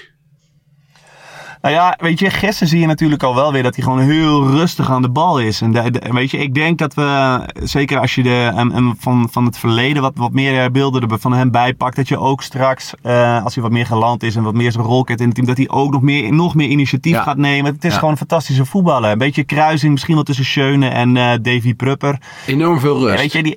Nou 1.65 1.77
ja, 1.77 1.99
weet 2.01 2.19
je, 2.19 2.31
gisteren 2.31 2.69
zie 2.69 2.81
je 2.81 2.87
natuurlijk 2.87 3.23
al 3.23 3.35
wel 3.35 3.53
weer 3.53 3.63
dat 3.63 3.75
hij 3.75 3.85
gewoon 3.85 4.01
heel 4.01 4.51
rustig 4.51 4.91
aan 4.91 5.03
de 5.03 5.11
bal 5.11 5.41
is. 5.41 5.61
En 5.61 5.73
de, 5.73 5.91
de, 5.91 6.13
weet 6.13 6.31
je, 6.31 6.39
ik 6.39 6.55
denk 6.55 6.79
dat 6.79 6.95
we, 6.95 7.41
zeker 7.63 7.99
als 7.99 8.15
je 8.15 8.23
de, 8.23 8.53
en 8.55 8.97
van, 8.99 9.29
van 9.31 9.45
het 9.45 9.59
verleden 9.59 10.03
wat, 10.03 10.13
wat 10.15 10.33
meer 10.33 10.71
beelden 10.71 11.11
er 11.11 11.19
van 11.19 11.33
hem 11.33 11.51
bijpakt, 11.51 11.97
dat 11.97 12.09
je 12.09 12.19
ook 12.19 12.43
straks, 12.43 12.93
uh, 13.03 13.45
als 13.45 13.55
hij 13.55 13.63
wat 13.63 13.73
meer 13.73 13.87
geland 13.87 14.23
is 14.23 14.37
en 14.37 14.43
wat 14.43 14.55
meer 14.55 14.73
zijn 14.73 14.85
rol 14.85 15.05
kent 15.05 15.21
in 15.21 15.27
het 15.27 15.35
team, 15.35 15.47
dat 15.47 15.57
hij 15.57 15.69
ook 15.69 15.93
nog 15.93 16.03
meer, 16.03 16.33
nog 16.33 16.55
meer 16.55 16.69
initiatief 16.69 17.15
ja. 17.15 17.23
gaat 17.23 17.37
nemen. 17.37 17.73
Het 17.75 17.85
is 17.85 17.91
ja. 17.93 17.97
gewoon 17.97 18.11
een 18.11 18.19
fantastische 18.19 18.65
voetballer. 18.65 19.11
Een 19.11 19.19
beetje 19.19 19.45
kruising 19.45 19.93
misschien 19.93 20.15
wel 20.15 20.25
tussen 20.25 20.45
Schöne 20.45 20.89
en 20.89 21.17
uh, 21.17 21.33
Davy 21.43 21.75
Prupper. 21.75 22.19
Enorm 22.47 22.81
veel 22.81 22.99
rust. 22.99 23.15
Ja, 23.15 23.21
weet 23.21 23.33
je, 23.33 23.43
die, 23.43 23.57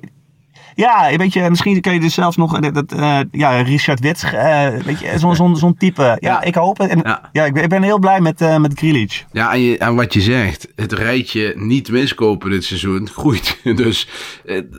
ja, 0.78 1.16
weet 1.16 1.32
je, 1.32 1.46
misschien 1.48 1.80
kun 1.80 1.92
je 1.92 2.00
dus 2.00 2.14
zelfs 2.14 2.36
nog, 2.36 2.58
dat, 2.58 2.92
uh, 2.92 3.20
ja, 3.30 3.60
Richard 3.60 4.00
Wits, 4.00 4.24
uh, 4.24 4.68
weet 4.84 5.00
je, 5.00 5.18
zo'n 5.18 5.36
zo, 5.36 5.54
zo 5.54 5.74
type. 5.78 6.02
Ja, 6.02 6.16
ja, 6.20 6.42
ik 6.42 6.54
hoop 6.54 6.78
het. 6.78 6.90
En, 6.90 7.00
ja. 7.04 7.28
ja 7.32 7.44
ik, 7.44 7.52
ben, 7.52 7.62
ik, 7.62 7.68
ben, 7.68 7.82
heel 7.82 7.98
blij 7.98 8.20
met, 8.20 8.40
uh, 8.40 8.58
met 8.58 8.78
Grealish. 8.78 9.22
Ja, 9.32 9.52
en, 9.52 9.60
je, 9.60 9.78
en, 9.78 9.94
wat 9.94 10.12
je 10.12 10.20
zegt, 10.20 10.68
het 10.74 10.92
rijtje 10.92 11.52
niet 11.56 11.90
miskopen 11.90 12.50
dit 12.50 12.64
seizoen 12.64 13.08
groeit. 13.18 13.60
Dus 13.74 14.08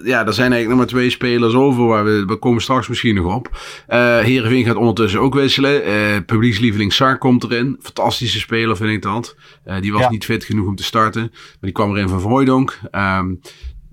ja, 0.03 0.25
er 0.25 0.33
zijn 0.33 0.51
eigenlijk 0.51 0.67
nog 0.67 0.77
maar 0.77 0.87
twee 0.87 1.09
spelers 1.09 1.53
over, 1.53 1.85
waar 1.85 2.03
we, 2.03 2.25
we 2.25 2.35
komen 2.35 2.61
straks 2.61 2.87
misschien 2.87 3.15
nog 3.15 3.35
op. 3.35 3.47
Uh, 3.89 4.19
Heerenveen 4.19 4.65
gaat 4.65 4.75
ondertussen 4.75 5.19
ook 5.19 5.33
wisselen. 5.33 5.81
publiekslieveling 6.25 6.93
Sar 6.93 7.17
komt 7.17 7.43
erin. 7.43 7.77
Fantastische 7.81 8.39
speler 8.39 8.77
vind 8.77 8.91
ik 8.91 9.01
dat. 9.01 9.35
die 9.81 9.91
was 9.91 10.01
ja. 10.01 10.09
niet 10.09 10.25
fit 10.25 10.43
genoeg 10.43 10.67
om 10.67 10.75
te 10.75 10.83
starten, 10.83 11.21
maar 11.31 11.57
die 11.61 11.71
kwam 11.71 11.95
erin 11.95 12.09
van 12.09 12.21
Vrooidonk. 12.21 12.79
Um, 12.91 13.39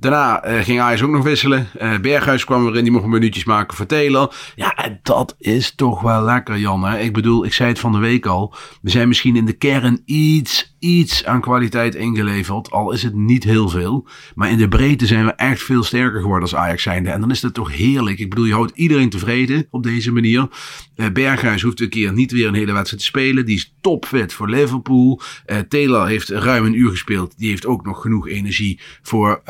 Daarna 0.07 0.49
uh, 0.49 0.65
ging 0.65 0.81
Ajax 0.81 1.03
ook 1.03 1.11
nog 1.11 1.25
wisselen. 1.25 1.69
Uh, 1.83 1.99
Berghuis 1.99 2.45
kwam 2.45 2.67
erin, 2.67 2.83
die 2.83 2.93
mocht 2.93 3.07
minuutjes 3.07 3.45
maken 3.45 3.77
voor 3.77 3.87
Taylor. 3.87 4.35
Ja, 4.55 4.75
en 4.75 5.01
dat 5.03 5.35
is 5.39 5.75
toch 5.75 6.01
wel 6.01 6.23
lekker, 6.23 6.59
Jan. 6.59 6.95
Ik 6.95 7.13
bedoel, 7.13 7.45
ik 7.45 7.53
zei 7.53 7.69
het 7.69 7.79
van 7.79 7.93
de 7.93 7.99
week 7.99 8.27
al. 8.27 8.55
We 8.83 8.91
zijn 8.91 9.09
misschien 9.09 9.37
in 9.37 9.45
de 9.45 9.53
kern 9.53 10.03
iets, 10.05 10.77
iets 10.79 11.25
aan 11.25 11.41
kwaliteit 11.41 11.95
ingeleverd. 11.95 12.71
Al 12.71 12.93
is 12.93 13.03
het 13.03 13.15
niet 13.15 13.45
heel 13.45 13.69
veel. 13.69 14.09
Maar 14.35 14.51
in 14.51 14.59
de 14.59 14.69
breedte 14.69 15.07
zijn 15.07 15.25
we 15.25 15.33
echt 15.33 15.63
veel 15.63 15.83
sterker 15.83 16.21
geworden 16.21 16.43
als 16.43 16.55
Ajax 16.55 16.83
zijnde. 16.83 17.11
En 17.11 17.21
dan 17.21 17.31
is 17.31 17.41
dat 17.41 17.55
toch 17.55 17.77
heerlijk. 17.77 18.19
Ik 18.19 18.31
bedoel, 18.31 18.45
je 18.45 18.53
houdt 18.53 18.73
iedereen 18.75 19.11
tevreden 19.11 19.67
op 19.71 19.83
deze 19.83 20.13
manier. 20.13 20.49
Uh, 20.97 21.07
Berghuis 21.13 21.63
hoeft 21.63 21.81
een 21.81 21.89
keer 21.89 22.13
niet 22.13 22.33
weer 22.33 22.49
een 22.49 22.55
hele 22.55 22.73
wedstrijd 22.73 23.03
te 23.03 23.09
spelen. 23.09 23.47
Die 23.47 23.57
is 23.57 23.75
topfit 23.81 24.33
voor 24.33 24.49
Liverpool. 24.49 25.21
Taylor 25.69 26.07
heeft 26.07 26.29
ruim 26.29 26.65
een 26.65 26.79
uur 26.79 26.91
gespeeld. 26.91 27.39
Die 27.39 27.49
heeft 27.49 27.67
ook 27.67 27.85
nog 27.85 28.01
genoeg 28.01 28.29
energie 28.29 28.81
voor 29.03 29.43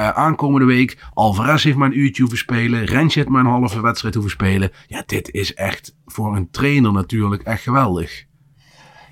aankomende 0.46 0.74
week. 0.74 0.98
Alvarez 1.14 1.64
heeft 1.64 1.76
maar 1.76 1.88
een 1.88 1.98
uurtje 1.98 2.22
hoeven 2.22 2.38
spelen. 2.38 2.84
Rensje 2.84 3.18
heeft 3.18 3.30
maar 3.30 3.44
een 3.44 3.50
halve 3.50 3.80
wedstrijd 3.80 4.14
hoeven 4.14 4.32
spelen. 4.32 4.70
Ja, 4.86 5.02
dit 5.06 5.30
is 5.30 5.54
echt 5.54 5.96
voor 6.06 6.36
een 6.36 6.50
trainer 6.50 6.92
natuurlijk 6.92 7.42
echt 7.42 7.62
geweldig. 7.62 8.24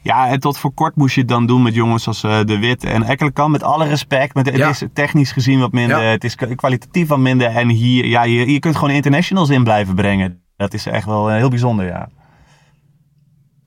Ja, 0.03 0.29
en 0.29 0.41
tot 0.41 0.59
voor 0.59 0.75
kort 0.75 0.97
moest 0.97 1.15
je 1.15 1.21
het 1.21 1.29
dan 1.29 1.47
doen 1.47 1.63
met 1.63 1.75
jongens 1.75 2.07
als 2.07 2.23
uh, 2.23 2.45
De 2.45 2.59
Wit 2.59 2.85
en 2.85 3.03
Ekkelenkamp. 3.03 3.53
Met 3.53 3.63
alle 3.63 3.87
respect. 3.87 4.35
Met, 4.35 4.47
het 4.47 4.57
ja. 4.57 4.69
is 4.69 4.83
technisch 4.93 5.33
gezien 5.33 5.61
wat 5.61 5.73
minder. 5.73 6.03
Ja. 6.03 6.11
Het 6.11 6.25
is 6.25 6.37
kwalitatief 6.55 7.09
wat 7.09 7.19
minder. 7.19 7.47
En 7.47 7.69
hier, 7.69 8.07
ja, 8.07 8.23
je, 8.23 8.53
je 8.53 8.59
kunt 8.59 8.77
gewoon 8.77 8.95
internationals 8.95 9.49
in 9.49 9.65
blijven 9.65 9.95
brengen. 9.95 10.43
Dat 10.57 10.75
is 10.75 10.87
echt 10.87 11.07
wel 11.07 11.31
uh, 11.31 11.37
heel 11.37 11.49
bijzonder, 11.49 11.87
ja. 11.87 12.09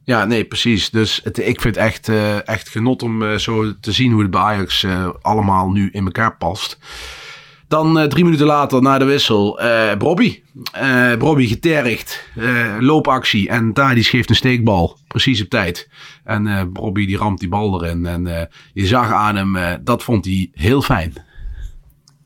Ja, 0.03 0.25
nee, 0.25 0.45
precies. 0.45 0.89
Dus 0.89 1.21
het, 1.23 1.37
ik 1.37 1.61
vind 1.61 1.75
het 1.75 1.85
echt, 1.85 2.07
uh, 2.07 2.47
echt 2.47 2.69
genot 2.69 3.03
om 3.03 3.39
zo 3.39 3.79
te 3.79 3.91
zien 3.91 4.11
hoe 4.11 4.21
het 4.21 4.31
bij 4.31 4.41
Ajax 4.41 4.85
allemaal 5.21 5.69
nu 5.69 5.89
in 5.91 6.05
elkaar 6.05 6.37
past. 6.37 6.79
Dan 7.67 8.09
drie 8.09 8.23
minuten 8.23 8.45
later, 8.45 8.81
na 8.81 8.97
de 8.97 9.05
wissel, 9.05 9.59
Bobby. 9.97 10.41
Bobby 11.19 11.47
getergd, 11.47 12.29
loopactie 12.79 13.49
en 13.49 13.73
Tadic 13.73 14.05
geeft 14.05 14.29
een 14.29 14.35
steekbal. 14.35 14.97
Precies 15.07 15.41
op 15.41 15.49
tijd. 15.49 15.89
En 16.23 16.69
Bobby 16.73 17.05
die 17.05 17.17
ramt 17.17 17.39
die 17.39 17.49
bal 17.49 17.83
erin. 17.83 18.05
En 18.05 18.49
je 18.73 18.85
zag 18.85 19.11
aan 19.11 19.35
hem, 19.35 19.79
dat 19.83 20.03
vond 20.03 20.25
hij 20.25 20.49
heel 20.53 20.81
fijn. 20.81 21.13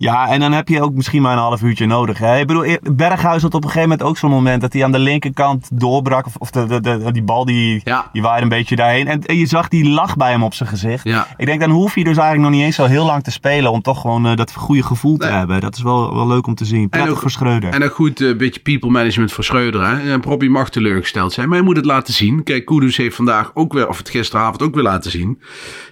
Ja, 0.01 0.27
en 0.27 0.39
dan 0.39 0.51
heb 0.51 0.67
je 0.67 0.81
ook 0.81 0.93
misschien 0.93 1.21
maar 1.21 1.31
een 1.33 1.37
half 1.37 1.61
uurtje 1.61 1.85
nodig. 1.85 2.17
Hè? 2.17 2.39
Ik 2.39 2.47
bedoel, 2.47 2.77
Berghuis 2.91 3.41
had 3.41 3.53
op 3.53 3.63
een 3.63 3.69
gegeven 3.69 3.89
moment 3.89 4.07
ook 4.07 4.17
zo'n 4.17 4.29
moment 4.29 4.61
dat 4.61 4.73
hij 4.73 4.83
aan 4.83 4.91
de 4.91 4.99
linkerkant 4.99 5.69
doorbrak. 5.73 6.25
Of, 6.25 6.35
of 6.35 6.51
de, 6.51 6.65
de, 6.65 6.79
de, 6.81 7.11
die 7.11 7.23
bal 7.23 7.45
die, 7.45 7.81
Ja. 7.83 8.09
die 8.13 8.21
waaide 8.21 8.43
een 8.43 8.49
beetje 8.49 8.75
daarheen. 8.75 9.07
En, 9.07 9.21
en 9.25 9.35
je 9.37 9.45
zag 9.45 9.67
die 9.67 9.89
lach 9.89 10.15
bij 10.15 10.31
hem 10.31 10.43
op 10.43 10.53
zijn 10.53 10.69
gezicht. 10.69 11.03
Ja. 11.03 11.27
Ik 11.37 11.45
denk, 11.45 11.59
dan 11.59 11.69
hoef 11.69 11.95
je 11.95 12.03
dus 12.03 12.17
eigenlijk 12.17 12.49
nog 12.49 12.57
niet 12.57 12.65
eens 12.65 12.75
zo 12.75 12.85
heel 12.85 13.05
lang 13.05 13.23
te 13.23 13.31
spelen. 13.31 13.71
Om 13.71 13.81
toch 13.81 14.01
gewoon 14.01 14.25
eh, 14.27 14.35
dat 14.35 14.53
goede 14.53 14.83
gevoel 14.83 15.17
te 15.17 15.27
hebben. 15.27 15.61
Dat 15.61 15.75
is 15.75 15.81
wel, 15.81 16.15
wel 16.15 16.27
leuk 16.27 16.47
om 16.47 16.55
te 16.55 16.65
zien. 16.65 16.89
Prettig 16.89 17.11
ook- 17.13 17.19
voor 17.19 17.31
Schreuder. 17.31 17.73
En 17.73 17.81
een 17.81 17.89
goed 17.89 18.21
eh, 18.21 18.37
beetje 18.37 18.59
people 18.59 18.89
management 18.89 19.31
voor 19.31 19.43
Schreuder. 19.43 19.87
Hè? 19.87 20.11
En 20.11 20.23
Robbie 20.23 20.49
mag 20.49 20.69
teleurgesteld 20.69 21.33
zijn, 21.33 21.47
maar 21.47 21.57
hij 21.57 21.65
moet 21.65 21.75
het 21.75 21.85
laten 21.85 22.13
zien. 22.13 22.43
Kijk, 22.43 22.65
Kudus 22.65 22.97
heeft 22.97 23.15
vandaag 23.15 23.51
ook 23.53 23.73
weer, 23.73 23.87
of 23.87 23.97
het 23.97 24.09
gisteravond 24.09 24.61
ook 24.61 24.73
weer 24.75 24.83
laten 24.83 25.11
zien. 25.11 25.41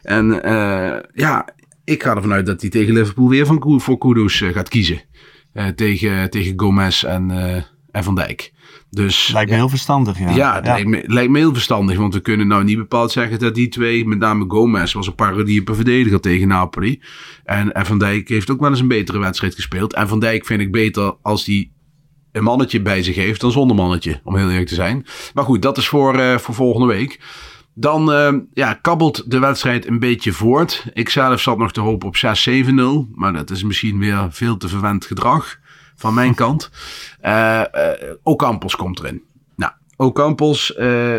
En 0.03 0.43
eh, 0.43 0.99
ja, 1.13 1.45
ik 1.89 2.03
ga 2.03 2.15
ervan 2.15 2.33
uit 2.33 2.45
dat 2.45 2.61
hij 2.61 2.69
tegen 2.69 2.93
Liverpool 2.93 3.29
weer 3.29 3.45
van, 3.45 3.81
voor 3.81 3.97
Kudus 3.97 4.41
eh, 4.41 4.49
gaat 4.49 4.69
kiezen. 4.69 5.01
Eh, 5.53 5.67
tegen, 5.67 6.29
tegen 6.29 6.53
Gomez 6.59 7.03
en, 7.03 7.31
eh, 7.31 7.63
en 7.91 8.03
Van 8.03 8.15
Dijk. 8.15 8.53
Dus 8.89 9.27
Lijkt 9.27 9.49
me 9.49 9.55
heel 9.55 9.69
verstandig, 9.69 10.19
ja. 10.19 10.29
ja, 10.29 10.59
Lijkt, 10.63 10.87
me, 10.87 11.03
lijkt 11.05 11.31
me 11.31 11.37
heel 11.37 11.53
verstandig. 11.53 11.97
Want 11.97 12.13
we 12.13 12.19
kunnen 12.19 12.47
nou 12.47 12.63
niet 12.63 12.77
bepaald 12.77 13.11
zeggen 13.11 13.39
dat 13.39 13.55
die 13.55 13.67
twee, 13.67 14.07
met 14.07 14.19
name 14.19 14.45
Gomez, 14.47 14.93
was 14.93 15.07
een 15.07 15.15
parodie 15.15 15.61
een 15.65 15.75
verdediger 15.75 16.19
tegen 16.19 16.47
Napoli. 16.47 17.01
En, 17.43 17.73
en 17.73 17.85
Van 17.85 17.99
Dijk 17.99 18.29
heeft 18.29 18.49
ook 18.49 18.59
wel 18.59 18.69
eens 18.69 18.79
een 18.79 18.87
betere 18.87 19.19
wedstrijd 19.19 19.55
gespeeld. 19.55 19.93
En 19.93 20.07
Van 20.07 20.19
Dijk 20.19 20.45
vind 20.45 20.61
ik 20.61 20.71
beter 20.71 21.15
als 21.21 21.45
hij 21.45 21.71
een 22.31 22.43
mannetje 22.43 22.81
bij 22.81 23.03
zich 23.03 23.15
heeft 23.15 23.41
dan 23.41 23.51
zonder 23.51 23.75
mannetje, 23.75 24.19
om 24.23 24.35
heel 24.35 24.49
eerlijk 24.49 24.67
te 24.67 24.75
zijn. 24.75 25.05
Maar 25.33 25.43
goed, 25.43 25.61
dat 25.61 25.77
is 25.77 25.87
voor, 25.87 26.39
voor 26.39 26.55
volgende 26.55 26.87
week. 26.87 27.19
Dan 27.73 28.11
eh, 28.11 28.33
ja, 28.53 28.73
kabbelt 28.73 29.31
de 29.31 29.39
wedstrijd 29.39 29.87
een 29.87 29.99
beetje 29.99 30.31
voort. 30.31 30.85
Ik 30.93 31.09
zelf 31.09 31.41
zat 31.41 31.57
nog 31.57 31.71
te 31.71 31.79
hopen 31.79 32.07
op 32.07 32.15
6-7-0. 33.07 33.15
Maar 33.15 33.33
dat 33.33 33.49
is 33.49 33.63
misschien 33.63 33.99
weer 33.99 34.27
veel 34.29 34.57
te 34.57 34.67
verwend 34.67 35.05
gedrag 35.05 35.59
van 35.95 36.13
mijn 36.13 36.35
kant. 36.43 36.71
Eh, 37.19 37.61
Ocampos 38.23 38.75
komt 38.75 38.99
erin. 38.99 39.23
Nou, 39.55 39.71
Ocampos, 39.95 40.75
eh 40.75 41.17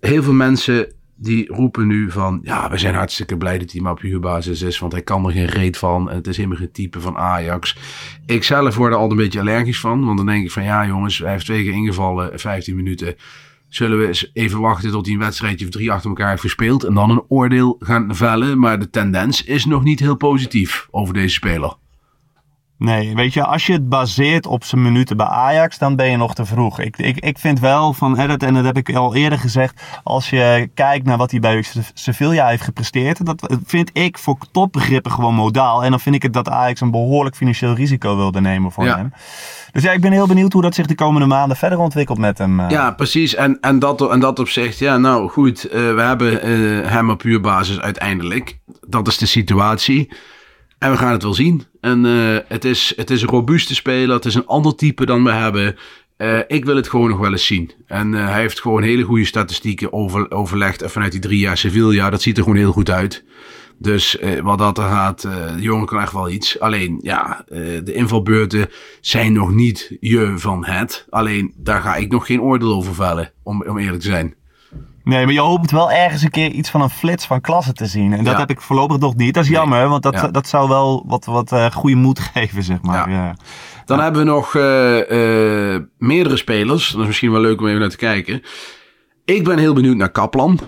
heel 0.00 0.22
veel 0.22 0.32
mensen 0.32 0.94
die 1.16 1.46
roepen 1.48 1.86
nu 1.86 2.10
van... 2.10 2.40
Ja, 2.42 2.70
we 2.70 2.78
zijn 2.78 2.94
hartstikke 2.94 3.36
blij 3.36 3.58
dat 3.58 3.72
hij 3.72 3.80
maar 3.80 3.92
op 3.92 4.00
huurbasis 4.00 4.62
is. 4.62 4.78
Want 4.78 4.92
hij 4.92 5.02
kan 5.02 5.26
er 5.26 5.32
geen 5.32 5.46
reet 5.46 5.78
van. 5.78 6.10
En 6.10 6.16
het 6.16 6.26
is 6.26 6.36
helemaal 6.36 6.58
geen 6.58 6.72
type 6.72 7.00
van 7.00 7.16
Ajax. 7.16 7.76
Ik 8.26 8.44
zelf 8.44 8.76
word 8.76 8.92
er 8.92 8.98
altijd 8.98 9.18
een 9.18 9.24
beetje 9.24 9.40
allergisch 9.40 9.80
van. 9.80 10.04
Want 10.04 10.16
dan 10.16 10.26
denk 10.26 10.44
ik 10.44 10.50
van 10.50 10.64
ja 10.64 10.86
jongens, 10.86 11.18
hij 11.18 11.30
heeft 11.30 11.44
twee 11.44 11.62
keer 11.62 11.72
ingevallen. 11.72 12.38
15 12.40 12.76
minuten. 12.76 13.14
Zullen 13.68 13.98
we 13.98 14.06
eens 14.06 14.30
even 14.32 14.60
wachten 14.60 14.90
tot 14.90 15.06
hij 15.06 15.14
een 15.14 15.20
wedstrijdje 15.20 15.64
of 15.64 15.70
drie 15.70 15.92
achter 15.92 16.08
elkaar 16.08 16.30
heeft 16.30 16.40
gespeeld. 16.40 16.84
En 16.84 16.94
dan 16.94 17.10
een 17.10 17.24
oordeel 17.28 17.76
gaan 17.78 18.14
vellen. 18.14 18.58
Maar 18.58 18.78
de 18.78 18.90
tendens 18.90 19.44
is 19.44 19.64
nog 19.64 19.82
niet 19.82 20.00
heel 20.00 20.16
positief 20.16 20.88
over 20.90 21.14
deze 21.14 21.34
speler. 21.34 21.76
Nee, 22.78 23.14
weet 23.14 23.32
je, 23.34 23.44
als 23.44 23.66
je 23.66 23.72
het 23.72 23.88
baseert 23.88 24.46
op 24.46 24.64
zijn 24.64 24.82
minuten 24.82 25.16
bij 25.16 25.26
Ajax, 25.26 25.78
dan 25.78 25.96
ben 25.96 26.10
je 26.10 26.16
nog 26.16 26.34
te 26.34 26.44
vroeg. 26.44 26.80
Ik, 26.80 26.96
ik, 26.96 27.18
ik 27.20 27.38
vind 27.38 27.60
wel 27.60 27.92
van, 27.92 28.14
dat, 28.14 28.42
en 28.42 28.54
dat 28.54 28.64
heb 28.64 28.76
ik 28.76 28.94
al 28.94 29.14
eerder 29.14 29.38
gezegd, 29.38 29.82
als 30.04 30.30
je 30.30 30.70
kijkt 30.74 31.06
naar 31.06 31.16
wat 31.16 31.30
hij 31.30 31.40
bij 31.40 31.62
Se- 31.62 31.80
Sevilla 31.94 32.46
heeft 32.46 32.62
gepresteerd, 32.62 33.26
dat 33.26 33.56
vind 33.66 33.90
ik 33.92 34.18
voor 34.18 34.36
topbegrippen 34.52 35.12
gewoon 35.12 35.34
modaal. 35.34 35.84
En 35.84 35.90
dan 35.90 36.00
vind 36.00 36.14
ik 36.14 36.22
het 36.22 36.32
dat 36.32 36.48
Ajax 36.48 36.80
een 36.80 36.90
behoorlijk 36.90 37.36
financieel 37.36 37.74
risico 37.74 38.16
wilde 38.16 38.40
nemen 38.40 38.72
voor 38.72 38.84
Ja. 38.84 38.96
hem. 38.96 39.12
Dus 39.72 39.82
ja, 39.82 39.92
ik 39.92 40.00
ben 40.00 40.12
heel 40.12 40.26
benieuwd 40.26 40.52
hoe 40.52 40.62
dat 40.62 40.74
zich 40.74 40.86
de 40.86 40.94
komende 40.94 41.26
maanden 41.26 41.56
verder 41.56 41.78
ontwikkelt 41.78 42.18
met 42.18 42.38
hem. 42.38 42.60
eh. 42.60 42.70
Ja, 42.70 42.90
precies. 42.90 43.34
En, 43.34 43.58
en, 43.60 43.78
dat, 43.78 44.10
en 44.10 44.20
dat 44.20 44.38
opzicht, 44.38 44.78
ja, 44.78 44.96
nou 44.96 45.28
goed, 45.28 45.64
eh, 45.64 45.94
we 45.94 46.00
hebben 46.02 46.42
eh, 46.42 46.90
hem 46.90 47.10
op 47.10 47.18
puurbasis 47.18 47.80
uiteindelijk. 47.80 48.58
Dat 48.88 49.06
is 49.08 49.18
de 49.18 49.26
situatie. 49.26 50.12
En 50.78 50.90
we 50.90 50.96
gaan 50.96 51.12
het 51.12 51.22
wel 51.22 51.34
zien. 51.34 51.62
En 51.80 52.06
eh, 52.06 52.38
het, 52.48 52.64
is, 52.64 52.92
het 52.96 53.10
is 53.10 53.22
een 53.22 53.28
robuuste 53.28 53.74
speler. 53.74 54.14
Het 54.14 54.24
is 54.24 54.34
een 54.34 54.46
ander 54.46 54.74
type 54.74 55.06
dan 55.06 55.24
we 55.24 55.32
hebben. 55.32 55.76
Eh, 56.16 56.38
ik 56.46 56.64
wil 56.64 56.76
het 56.76 56.88
gewoon 56.88 57.10
nog 57.10 57.18
wel 57.18 57.32
eens 57.32 57.46
zien. 57.46 57.72
En 57.86 58.14
eh, 58.14 58.28
hij 58.28 58.40
heeft 58.40 58.60
gewoon 58.60 58.82
hele 58.82 59.02
goede 59.02 59.24
statistieken 59.24 59.92
over, 59.92 60.30
overlegd. 60.30 60.82
En 60.82 60.90
vanuit 60.90 61.12
die 61.12 61.20
drie 61.20 61.38
jaar 61.38 61.58
Sevilla, 61.58 62.10
dat 62.10 62.22
ziet 62.22 62.36
er 62.36 62.42
gewoon 62.42 62.58
heel 62.58 62.72
goed 62.72 62.90
uit. 62.90 63.24
Dus 63.78 64.18
wat 64.42 64.58
dat 64.58 64.78
er 64.78 64.84
gaat, 64.84 65.20
de 65.22 65.54
jongen 65.58 65.86
kan 65.86 66.00
echt 66.00 66.12
wel 66.12 66.30
iets. 66.30 66.60
Alleen, 66.60 66.98
ja, 67.02 67.44
de 67.84 67.92
invalbeurten 67.92 68.68
zijn 69.00 69.32
nog 69.32 69.52
niet 69.52 69.96
je 70.00 70.32
van 70.36 70.64
het. 70.64 71.06
Alleen, 71.10 71.54
daar 71.56 71.80
ga 71.80 71.96
ik 71.96 72.10
nog 72.10 72.26
geen 72.26 72.40
oordeel 72.40 72.72
over 72.72 72.94
vellen, 72.94 73.32
om, 73.42 73.62
om 73.62 73.78
eerlijk 73.78 74.02
te 74.02 74.08
zijn. 74.08 74.34
Nee, 75.06 75.24
maar 75.24 75.34
je 75.34 75.40
hoopt 75.40 75.70
wel 75.70 75.90
ergens 75.90 76.22
een 76.22 76.30
keer 76.30 76.50
iets 76.50 76.70
van 76.70 76.80
een 76.80 76.90
flits 76.90 77.26
van 77.26 77.40
klasse 77.40 77.72
te 77.72 77.86
zien. 77.86 78.12
En 78.12 78.24
dat 78.24 78.32
Ja. 78.32 78.38
heb 78.38 78.50
ik 78.50 78.60
voorlopig 78.60 78.98
nog 78.98 79.16
niet. 79.16 79.34
Dat 79.34 79.42
is 79.44 79.48
Nee. 79.50 79.58
jammer, 79.58 79.88
want 79.88 80.02
dat, 80.02 80.14
Ja. 80.14 80.28
dat 80.28 80.48
zou 80.48 80.68
wel 80.68 81.04
wat, 81.06 81.24
wat 81.24 81.52
eh, 81.52 81.70
goede 81.70 81.96
moed 81.96 82.18
geven, 82.34 82.62
zeg 82.62 82.82
maar. 82.82 83.10
Ja. 83.10 83.36
Dan 83.84 84.00
hebben 84.00 84.20
we 84.20 84.26
nog 84.30 84.54
eh, 84.54 85.74
eh, 85.74 85.82
meerdere 85.98 86.36
spelers. 86.36 86.90
Dat 86.90 87.00
is 87.00 87.06
misschien 87.06 87.32
wel 87.32 87.40
leuk 87.40 87.60
om 87.60 87.66
even 87.66 87.80
naar 87.80 87.88
te 87.88 87.96
kijken. 87.96 88.42
Ik 89.24 89.44
ben 89.44 89.58
heel 89.58 89.74
benieuwd 89.74 89.96
naar 89.96 90.10
Kaplan. 90.10 90.60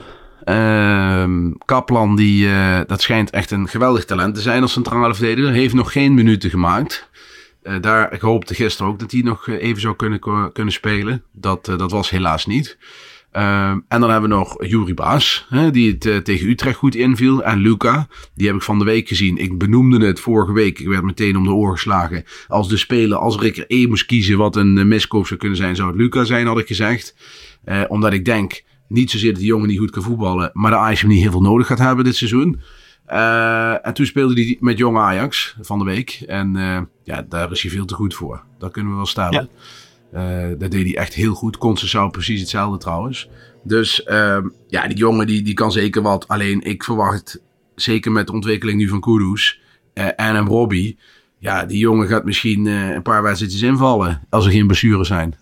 Ehm, 0.44 1.50
Kaplan, 1.64 2.16
die, 2.16 2.48
dat 2.86 3.00
schijnt 3.02 3.30
echt 3.30 3.50
een 3.50 3.68
geweldig 3.68 4.04
talent 4.04 4.34
te 4.34 4.40
zijn 4.40 4.62
als 4.62 4.72
centrale 4.72 5.14
verdediger. 5.14 5.52
Heeft 5.52 5.74
nog 5.74 5.92
geen 5.92 6.14
minuten 6.14 6.50
gemaakt. 6.50 7.10
Daar, 7.80 8.12
ik 8.12 8.20
hoopte 8.20 8.54
gisteren 8.54 8.92
ook 8.92 8.98
dat 8.98 9.10
hij 9.12 9.20
nog 9.20 9.48
even 9.48 9.80
zou 9.80 9.96
kunnen, 9.96 10.52
kunnen 10.52 10.72
spelen. 10.72 11.22
Dat, 11.32 11.64
dat 11.64 11.90
was 11.90 12.10
helaas 12.10 12.46
niet. 12.46 12.78
Ehm, 13.30 13.78
en 13.88 14.00
dan 14.00 14.10
hebben 14.10 14.30
we 14.30 14.36
nog 14.36 14.66
Juri 14.66 14.94
Baas, 14.94 15.46
hè, 15.48 15.70
die 15.70 15.92
het 15.92 16.06
eh, 16.06 16.16
tegen 16.16 16.48
Utrecht 16.48 16.76
goed 16.76 16.94
inviel. 16.94 17.44
En 17.44 17.58
Luca, 17.58 18.08
die 18.34 18.46
heb 18.46 18.56
ik 18.56 18.62
van 18.62 18.78
de 18.78 18.84
week 18.84 19.08
gezien. 19.08 19.36
Ik 19.36 19.58
benoemde 19.58 20.06
het 20.06 20.20
vorige 20.20 20.52
week. 20.52 20.78
Ik 20.78 20.86
werd 20.86 21.02
meteen 21.02 21.36
om 21.36 21.44
de 21.44 21.52
oren 21.52 21.74
geslagen. 21.74 22.24
Als 22.46 22.68
de 22.68 22.76
speler, 22.76 23.18
als 23.18 23.36
ik 23.36 23.56
er 23.56 23.66
één 23.66 23.88
moest 23.88 24.06
kiezen 24.06 24.38
wat 24.38 24.56
een 24.56 24.78
eh, 24.78 24.84
miskoop 24.84 25.26
zou 25.26 25.40
kunnen 25.40 25.58
zijn, 25.58 25.76
zou 25.76 25.88
het 25.88 25.98
Luca 25.98 26.24
zijn, 26.24 26.46
had 26.46 26.58
ik 26.58 26.66
gezegd. 26.66 27.14
Eh, 27.64 27.82
omdat 27.88 28.12
ik 28.12 28.24
denk, 28.24 28.62
niet 28.88 29.10
zozeer 29.10 29.30
dat 29.30 29.40
die 29.40 29.48
jongen 29.48 29.68
niet 29.68 29.78
goed 29.78 29.90
kan 29.90 30.02
voetballen, 30.02 30.50
maar 30.52 30.70
de 30.70 30.76
Ajax 30.76 31.00
hem 31.00 31.10
niet 31.10 31.22
heel 31.22 31.30
veel 31.30 31.40
nodig 31.40 31.66
gaat 31.66 31.78
hebben 31.78 32.04
dit 32.04 32.16
seizoen. 32.16 32.60
En 33.82 33.94
toen 33.94 34.06
speelde 34.06 34.34
hij 34.34 34.56
met 34.60 34.78
jong 34.78 34.96
Ajax 34.96 35.56
van 35.60 35.78
de 35.78 35.84
week. 35.84 36.22
En 36.26 36.52
ja, 37.04 37.22
daar 37.28 37.52
is 37.52 37.62
hij 37.62 37.70
veel 37.70 37.84
te 37.84 37.94
goed 37.94 38.14
voor. 38.14 38.44
Dat 38.58 38.72
kunnen 38.72 38.98
we 38.98 39.10
wel. 39.14 39.32
Ja. 39.32 39.48
Eh, 40.12 40.48
dat 40.58 40.70
deed 40.70 40.84
hij 40.84 40.96
echt 40.96 41.14
heel 41.14 41.34
goed. 41.34 41.58
Conceição 41.58 42.10
precies 42.10 42.40
hetzelfde 42.40 42.78
trouwens. 42.78 43.28
Dus 43.62 44.02
ehm, 44.02 44.48
ja, 44.66 44.88
die 44.88 44.96
jongen 44.96 45.26
die, 45.26 45.42
die 45.42 45.54
kan 45.54 45.72
zeker 45.72 46.02
wat. 46.02 46.28
Alleen 46.28 46.62
ik 46.62 46.84
verwacht, 46.84 47.42
zeker 47.74 48.12
met 48.12 48.26
de 48.26 48.32
ontwikkeling 48.32 48.78
nu 48.78 48.88
van 48.88 49.00
Kudus 49.00 49.60
eh, 49.94 50.06
en 50.16 50.36
een 50.36 50.46
Robbie. 50.46 50.98
Ja, 51.38 51.64
die 51.64 51.78
jongen 51.78 52.08
gaat 52.08 52.24
misschien 52.24 52.66
eh, 52.66 52.88
een 52.88 53.02
paar 53.02 53.22
wedstrijdjes 53.22 53.62
invallen. 53.62 54.20
Als 54.30 54.46
er 54.46 54.52
geen 54.52 54.66
blessures 54.66 55.08
zijn. 55.08 55.34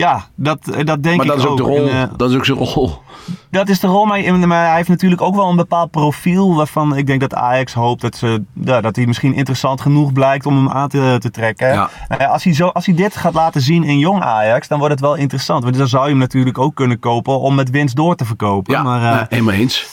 Ja, 0.00 0.26
dat, 0.34 0.68
eh, 0.68 0.84
dat 0.84 1.02
denk 1.02 1.16
maar 1.16 1.26
ik 1.26 1.32
dat 1.32 1.40
is 1.40 1.46
ook 1.46 1.56
de 1.56 1.62
rol. 1.62 1.88
En, 1.88 2.02
eh, 2.02 2.16
dat 2.16 2.30
is 2.30 2.36
ook 2.36 2.44
zijn 2.44 2.58
rol. 2.58 3.02
dat 3.50 3.68
is 3.68 3.80
de 3.80 3.86
rol, 3.86 4.06
maar, 4.06 4.48
maar 4.48 4.66
hij 4.66 4.76
heeft 4.76 4.88
natuurlijk 4.88 5.20
ook 5.20 5.34
wel 5.34 5.48
een 5.48 5.56
bepaald 5.56 5.90
profiel 5.90 6.54
waarvan 6.54 6.96
ik 6.96 7.06
denk 7.06 7.20
dat 7.20 7.34
Ajax 7.34 7.72
hoopt 7.72 8.00
dat, 8.00 8.16
ze, 8.16 8.42
ja, 8.64 8.80
dat 8.80 8.96
hij 8.96 9.06
misschien 9.06 9.34
interessant 9.34 9.80
genoeg 9.80 10.12
blijkt 10.12 10.46
om 10.46 10.56
hem 10.56 10.68
aan 10.68 10.88
te, 10.88 11.16
te 11.18 11.30
trekken. 11.30 11.72
Ja. 11.72 11.90
Als, 12.08 12.44
hij 12.44 12.54
zo, 12.54 12.66
als 12.66 12.86
hij 12.86 12.94
dit 12.94 13.16
gaat 13.16 13.34
laten 13.34 13.60
zien 13.60 13.84
in 13.84 13.98
jong 13.98 14.22
Ajax, 14.22 14.68
dan 14.68 14.78
wordt 14.78 14.94
het 14.94 15.02
wel 15.02 15.14
interessant. 15.14 15.64
Want 15.64 15.76
dan 15.76 15.88
zou 15.88 16.04
je 16.04 16.10
hem 16.10 16.18
natuurlijk 16.18 16.58
ook 16.58 16.74
kunnen 16.74 16.98
kopen 16.98 17.40
om 17.40 17.54
met 17.54 17.70
winst 17.70 17.96
door 17.96 18.16
te 18.16 18.24
verkopen. 18.24 18.74
Ja, 18.74 18.82
maar 18.82 19.02
eh, 19.02 19.16
nee, 19.16 19.26
helemaal 19.28 19.54
eens. 19.54 19.88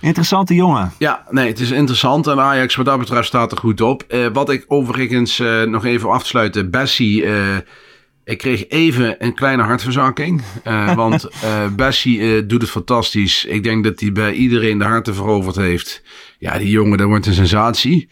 interessante 0.00 0.54
jongen. 0.54 0.92
Ja, 0.98 1.24
nee, 1.30 1.48
het 1.48 1.60
is 1.60 1.70
interessant. 1.70 2.26
En 2.26 2.40
Ajax 2.40 2.76
wat 2.76 2.86
dat 2.86 2.98
betreft 2.98 3.26
staat 3.26 3.52
er 3.52 3.58
goed 3.58 3.80
op. 3.80 4.02
Eh, 4.08 4.26
wat 4.32 4.50
ik 4.50 4.64
overigens 4.68 5.38
eh, 5.38 5.62
nog 5.62 5.84
even 5.84 6.10
af 6.10 6.22
te 6.22 6.28
sluiten. 6.28 6.70
Bessie, 6.70 7.24
eh, 7.24 7.56
ik 8.24 8.38
kreeg 8.38 8.68
even 8.68 9.24
een 9.24 9.34
kleine 9.34 9.62
hartverzakking. 9.62 10.42
Eh, 10.64 10.94
want 11.02 11.24
eh 11.24 11.74
Bessie 11.74 12.36
eh, 12.36 12.42
doet 12.46 12.60
het 12.60 12.70
fantastisch. 12.70 13.44
Ik 13.44 13.62
denk 13.62 13.84
dat 13.84 14.00
hij 14.00 14.12
bij 14.12 14.32
iedereen 14.32 14.78
de 14.78 14.84
harten 14.84 15.14
veroverd 15.14 15.56
heeft. 15.56 16.02
Ja, 16.38 16.58
die 16.58 16.70
jongen, 16.70 16.98
dat 16.98 17.06
wordt 17.06 17.26
een 17.26 17.34
sensatie. 17.34 18.08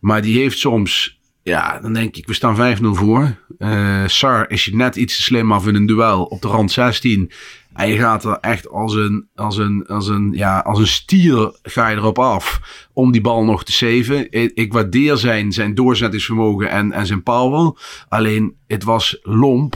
Maar 0.00 0.22
die 0.22 0.38
heeft 0.38 0.58
soms... 0.58 1.18
Ja, 1.42 1.78
dan 1.80 1.92
denk 1.92 2.16
ik, 2.16 2.26
we 2.26 2.34
staan 2.34 2.76
5-0 2.78 2.80
voor. 2.82 3.36
Eh 3.58 4.06
Sar 4.06 4.50
is 4.50 4.64
je 4.64 4.76
net 4.76 4.96
iets 4.96 5.16
te 5.16 5.22
slim 5.22 5.52
af 5.52 5.66
in 5.66 5.74
een 5.74 5.86
duel 5.86 6.24
op 6.24 6.42
de 6.42 6.48
rand 6.48 6.72
16. 6.72 7.30
En 7.72 7.88
je 7.88 7.98
gaat 7.98 8.24
er 8.24 8.38
echt 8.40 8.68
als 8.68 8.94
een, 8.94 9.28
als 9.34 9.56
een, 9.56 9.86
als 9.86 10.08
een, 10.08 10.32
ja, 10.32 10.58
als 10.58 10.78
een 10.78 10.86
stier 10.86 11.58
ga 11.62 11.88
je 11.88 11.96
erop 11.96 12.18
af 12.18 12.60
om 12.92 13.12
die 13.12 13.20
bal 13.20 13.44
nog 13.44 13.64
te. 13.64 14.28
Ik, 14.30 14.52
ik 14.54 14.72
waardeer 14.72 15.16
zijn, 15.16 15.52
zijn 15.52 15.74
doorzettingsvermogen 15.74 16.70
en, 16.70 16.92
en 16.92 17.06
zijn 17.06 17.22
power. 17.22 17.72
Alleen, 18.08 18.56
het 18.66 18.84
was 18.84 19.18
lomp 19.22 19.74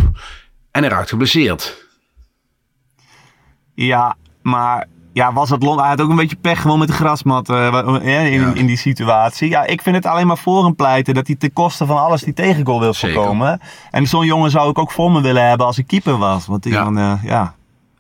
en 0.71 0.83
hij 0.83 0.91
raakt 0.91 1.09
geblesseerd. 1.09 1.89
Ja, 3.75 4.17
maar 4.43 4.89
ja, 5.15 5.33
was 5.33 5.51
het 5.51 5.63
long? 5.63 5.81
Hij 5.81 5.89
had 5.89 6.01
ook 6.01 6.11
een 6.11 6.17
beetje 6.17 6.37
pech 6.37 6.61
gewoon 6.61 6.79
met 6.79 6.89
de 6.89 6.95
grasmat 6.95 7.49
eh, 7.49 7.67
eh, 7.67 8.33
in, 8.33 8.41
Ja. 8.41 8.53
in 8.55 8.67
die 8.67 8.77
situatie. 8.77 9.49
Ja, 9.49 9.65
ik 9.67 9.83
vind 9.83 9.97
het 9.97 10.07
alleen 10.07 10.27
maar 10.27 10.39
voor 10.39 10.65
hem 10.65 10.75
pleiten 10.77 11.15
dat 11.15 11.27
hij 11.27 11.37
ten 11.37 11.53
koste 11.53 11.87
van 11.87 11.97
alles 11.97 12.23
die 12.23 12.33
tegengoal 12.35 12.81
wil 12.81 12.95
voorkomen. 12.95 13.61
En 13.91 14.07
zo'n 14.07 14.27
jongen 14.27 14.51
zou 14.51 14.71
ik 14.71 14.79
ook 14.79 14.91
voor 14.93 15.13
me 15.13 15.21
willen 15.21 15.49
hebben 15.49 15.67
als 15.67 15.79
ik 15.79 15.87
keeper 15.87 16.19
was. 16.19 16.47
Want 16.47 16.63
die 16.63 16.73
Ja. 16.73 16.85
man, 16.85 16.99
eh, 16.99 17.13
ja. 17.25 17.55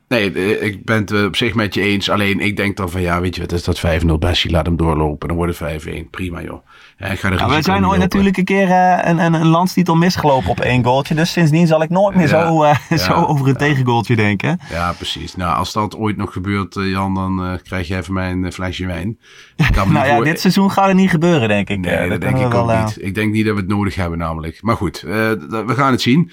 Nee, 0.08 0.58
ik 0.60 0.84
ben 0.84 0.96
het 0.96 1.24
op 1.26 1.36
zich 1.36 1.54
met 1.54 1.74
je 1.74 1.80
eens. 1.80 2.10
Alleen 2.10 2.40
ik 2.40 2.56
denk 2.56 2.76
dan 2.76 2.90
van 2.90 3.00
ja, 3.00 3.20
weet 3.20 3.34
je 3.34 3.40
wat 3.40 3.52
is 3.52 3.64
dat 3.64 3.78
5-0 3.80 4.18
Bessie, 4.18 4.50
laat 4.50 4.66
hem 4.66 4.76
doorlopen. 4.76 5.28
Dan 5.28 5.36
wordt 5.36 5.58
het 5.58 5.82
5-1. 5.82 6.10
Prima 6.10 6.42
joh. 6.42 6.66
Ja, 6.96 7.06
ik 7.06 7.20
ga 7.20 7.30
de 7.30 7.36
Ja, 7.36 7.48
we 7.48 7.62
zijn 7.62 7.86
ooit 7.86 8.00
natuurlijk 8.00 8.36
een 8.36 8.44
keer 8.44 8.70
eh, 8.70 8.98
een, 9.02 9.18
een, 9.18 9.34
een 9.34 9.46
landstitel 9.46 9.94
misgelopen 9.94 10.50
op 10.50 10.60
één 10.60 10.84
goaltje. 10.84 11.14
Dus 11.14 11.32
sindsdien 11.32 11.66
zal 11.66 11.82
ik 11.82 11.90
nooit 11.90 12.16
meer 12.16 12.28
Ja, 12.28 12.46
zo, 12.46 12.62
eh, 12.62 12.76
ja, 12.88 12.96
zo 12.96 13.12
over 13.12 13.48
een 13.48 13.56
tegengoaltje 13.56 14.16
denken. 14.16 14.60
Ja, 14.70 14.92
precies. 14.92 15.36
Nou, 15.36 15.56
als 15.56 15.72
dat 15.72 15.96
ooit 15.96 16.16
nog 16.16 16.32
gebeurt, 16.32 16.76
eh, 16.76 16.90
Jan, 16.90 17.14
dan 17.14 17.58
krijg 17.62 17.88
jij 17.88 18.02
van 18.02 18.14
mij 18.14 18.30
een 18.30 18.52
flesje 18.52 18.86
wijn. 18.86 19.18
Nou 19.88 20.06
ja, 20.06 20.20
dit 20.20 20.40
seizoen 20.40 20.70
gaat 20.70 20.86
het 20.86 20.96
niet 20.96 21.10
gebeuren, 21.10 21.48
denk 21.48 21.68
ik. 21.68 21.78
Nee, 21.78 22.08
dat 22.08 22.20
denk 22.20 22.36
ik 22.36 22.40
we 22.40 22.44
ook 22.44 22.66
wel, 22.66 22.84
niet. 22.84 22.96
Ik 23.00 23.14
denk 23.14 23.32
niet 23.32 23.44
dat 23.44 23.54
we 23.54 23.60
het 23.60 23.70
nodig 23.70 23.94
hebben 23.94 24.18
namelijk. 24.18 24.62
Maar 24.62 24.76
goed, 24.76 25.00
we 25.00 25.64
gaan 25.66 25.90
het 25.90 26.00
zien. 26.00 26.30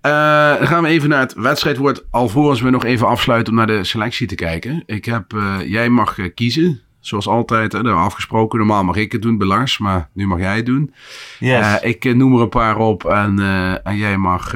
Dan 0.00 0.66
gaan 0.66 0.82
we 0.82 0.88
even 0.88 1.08
naar 1.08 1.20
het 1.20 1.34
wedstrijdwoord. 1.34 2.04
Alvorens 2.10 2.60
we 2.60 2.70
nog 2.70 2.84
even 2.84 3.06
afsluiten 3.06 3.52
om 3.52 3.58
naar 3.58 3.66
de 3.66 3.84
selectie 3.84 4.26
te 4.26 4.34
kijken. 4.34 4.82
Ik 4.86 5.04
heb, 5.04 5.24
jij 5.66 5.88
mag 5.88 6.16
kiezen. 6.34 6.80
Zoals 7.02 7.26
altijd, 7.26 7.72
hè, 7.72 7.82
we 7.82 7.90
afgesproken. 7.90 8.58
Normaal 8.58 8.84
mag 8.84 8.96
ik 8.96 9.12
het 9.12 9.22
doen 9.22 9.38
bij 9.38 9.46
Lars, 9.46 9.78
maar 9.78 10.08
nu 10.12 10.26
mag 10.26 10.38
jij 10.38 10.56
het 10.56 10.66
doen. 10.66 10.94
yes. 11.38 11.80
Eh, 11.80 11.88
ik 11.88 12.04
eh, 12.04 12.14
noem 12.14 12.34
er 12.34 12.40
een 12.40 12.48
paar 12.48 12.76
op 12.76 13.04
en, 13.04 13.38
eh, 13.38 13.86
en 13.86 13.96
jij, 13.96 14.16
mag, 14.16 14.52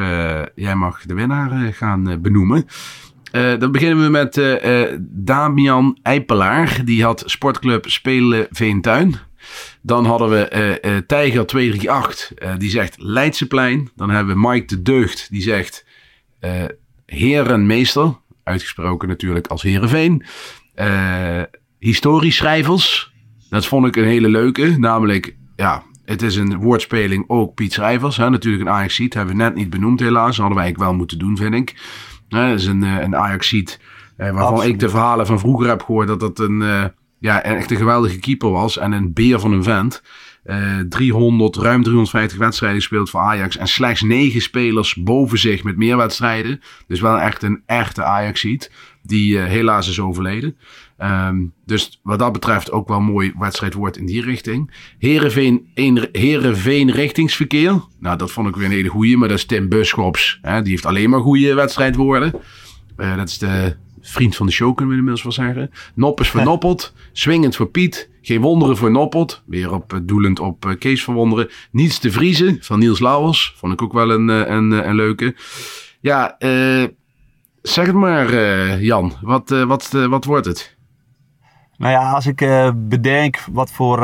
jij 0.54 0.74
mag 0.74 1.02
de 1.02 1.14
winnaar 1.14 1.72
gaan 1.72 2.18
benoemen. 2.22 2.66
Dan 3.58 3.72
beginnen 3.72 4.04
we 4.04 4.10
met 4.10 4.40
Damian 5.00 5.98
Eipelaar. 6.02 6.80
Die 6.84 7.02
had 7.04 7.22
sportclub 7.26 7.88
Spelen 7.88 8.46
Veentuin. 8.50 9.14
Dan 9.82 10.04
hadden 10.04 10.30
we 10.30 11.04
Tijger 11.06 11.46
238. 11.46 12.34
eh, 12.34 12.52
die 12.58 12.70
zegt 12.70 12.94
Leidseplein. 12.98 13.90
Dan 13.96 14.10
hebben 14.10 14.34
we 14.34 14.48
Mike 14.48 14.66
de 14.66 14.82
Deugd. 14.82 15.30
Die 15.30 15.42
zegt 15.42 15.84
Herenmeester. 17.06 18.16
Uitgesproken 18.42 19.08
natuurlijk 19.08 19.46
als 19.46 19.62
Herenveen. 19.62 20.24
Historisch 21.86 22.36
schrijvers. 22.36 23.12
Dat 23.50 23.66
vond 23.66 23.86
ik 23.86 23.96
een 23.96 24.04
hele 24.04 24.28
leuke. 24.28 24.78
Namelijk, 24.78 25.36
ja, 25.56 25.82
het 26.04 26.22
is 26.22 26.36
een 26.36 26.56
woordspeling 26.56 27.24
ook 27.26 27.54
Piet 27.54 27.72
Schrijvers. 27.72 28.16
Hè, 28.16 28.30
natuurlijk 28.30 28.64
een 28.64 28.70
Ajax-seat. 28.70 29.14
Hebben 29.14 29.36
we 29.36 29.42
net 29.42 29.54
niet 29.54 29.70
benoemd 29.70 30.00
helaas. 30.00 30.26
Dat 30.26 30.36
hadden 30.36 30.54
wij 30.54 30.64
eigenlijk 30.64 30.90
wel 30.90 30.98
moeten 30.98 31.18
doen, 31.18 31.36
vind 31.36 31.54
ik. 31.54 31.74
Hè, 32.28 32.48
dat 32.48 32.58
is 32.58 32.66
een, 32.66 32.84
eh, 32.84 33.00
een 33.00 33.16
Ajax-seat 33.16 33.78
eh, 34.16 34.30
waarvan 34.30 34.52
Absoluut. 34.52 34.72
ik 34.72 34.80
de 34.80 34.88
verhalen 34.88 35.26
van 35.26 35.38
vroeger 35.38 35.68
heb 35.68 35.82
gehoord 35.82 36.08
dat 36.08 36.20
dat 36.20 36.38
een, 36.38 36.62
eh, 36.62 36.84
ja, 37.18 37.42
echt 37.42 37.70
een 37.70 37.76
geweldige 37.76 38.18
keeper 38.18 38.50
was. 38.50 38.78
En 38.78 38.92
een 38.92 39.12
beer 39.12 39.40
van 39.40 39.52
een 39.52 39.62
vent. 39.62 40.02
Eh 40.44 40.78
300, 40.88 41.56
ruim 41.56 41.82
350 41.82 42.38
wedstrijden 42.38 42.78
gespeeld 42.80 43.10
voor 43.10 43.20
Ajax. 43.20 43.56
En 43.56 43.66
slechts 43.66 44.02
9 44.02 44.40
spelers 44.40 44.94
boven 44.94 45.38
zich 45.38 45.64
met 45.64 45.76
meer 45.76 45.96
wedstrijden. 45.96 46.60
Dus 46.86 47.00
wel 47.00 47.18
echt 47.18 47.42
een 47.42 47.62
echte 47.66 48.02
Ajax-seat. 48.04 48.70
Die 49.06 49.38
eh, 49.38 49.44
helaas 49.44 49.88
is 49.88 50.00
overleden. 50.00 50.56
Ehm, 50.98 51.44
dus 51.66 52.00
wat 52.02 52.18
dat 52.18 52.32
betreft 52.32 52.70
ook 52.72 52.88
wel 52.88 52.96
een 52.96 53.04
mooi 53.04 53.32
wedstrijdwoord 53.38 53.96
in 53.96 54.06
die 54.06 54.22
richting. 54.22 54.70
Heerenveen, 54.98 55.70
een- 55.74 56.08
Heerenveen 56.12 56.90
richtingsverkeer. 56.90 57.80
Nou, 58.00 58.18
dat 58.18 58.32
vond 58.32 58.48
ik 58.48 58.56
weer 58.56 58.64
een 58.64 58.70
hele 58.70 58.88
goeie. 58.88 59.16
Maar 59.16 59.28
dat 59.28 59.38
is 59.38 59.44
Tim 59.44 59.68
Buschops. 59.68 60.38
Hè, 60.42 60.62
die 60.62 60.70
heeft 60.70 60.86
alleen 60.86 61.10
maar 61.10 61.20
goede 61.20 61.54
wedstrijdwoorden. 61.54 62.32
Eh, 62.96 63.16
dat 63.16 63.28
is 63.28 63.38
de 63.38 63.76
vriend 64.00 64.36
van 64.36 64.46
de 64.46 64.52
show, 64.52 64.74
kunnen 64.74 64.92
we 64.94 64.98
inmiddels 65.00 65.22
wel 65.36 65.46
zeggen. 65.46 65.70
Noppes 65.94 66.28
voor 66.28 66.42
Noppelt. 66.42 66.94
Swingend 67.12 67.56
voor 67.56 67.66
Piet. 67.66 68.10
Geen 68.22 68.40
wonderen 68.40 68.76
voor 68.76 68.90
Noppelt. 68.90 69.42
Weer 69.46 69.72
op, 69.72 69.92
eh, 69.92 69.98
doelend 70.02 70.40
op 70.40 70.74
Kees 70.78 71.04
van 71.04 71.14
Wonderen. 71.14 71.48
Niets 71.70 71.98
te 71.98 72.10
vriezen 72.10 72.56
van 72.60 72.78
Niels 72.78 73.00
Lauwers. 73.00 73.54
Vond 73.56 73.72
ik 73.72 73.82
ook 73.82 73.92
wel 73.92 74.10
een, 74.10 74.28
een, 74.28 74.88
een 74.88 74.94
leuke. 74.94 75.34
Ja, 76.00 76.38
eh, 76.38 76.84
zeg 77.68 77.86
het 77.86 77.94
maar 77.94 78.28
eh, 78.32 78.82
Jan. 78.82 79.12
Wat, 79.20 79.50
eh, 79.50 79.62
wat, 79.62 79.90
eh, 79.94 80.06
wat 80.06 80.24
wordt 80.24 80.46
het? 80.46 80.76
Nou 81.76 81.92
ja, 81.92 82.10
als 82.10 82.26
ik 82.26 82.36
bedenk 82.74 83.38
wat 83.52 83.70
voor, 83.70 83.98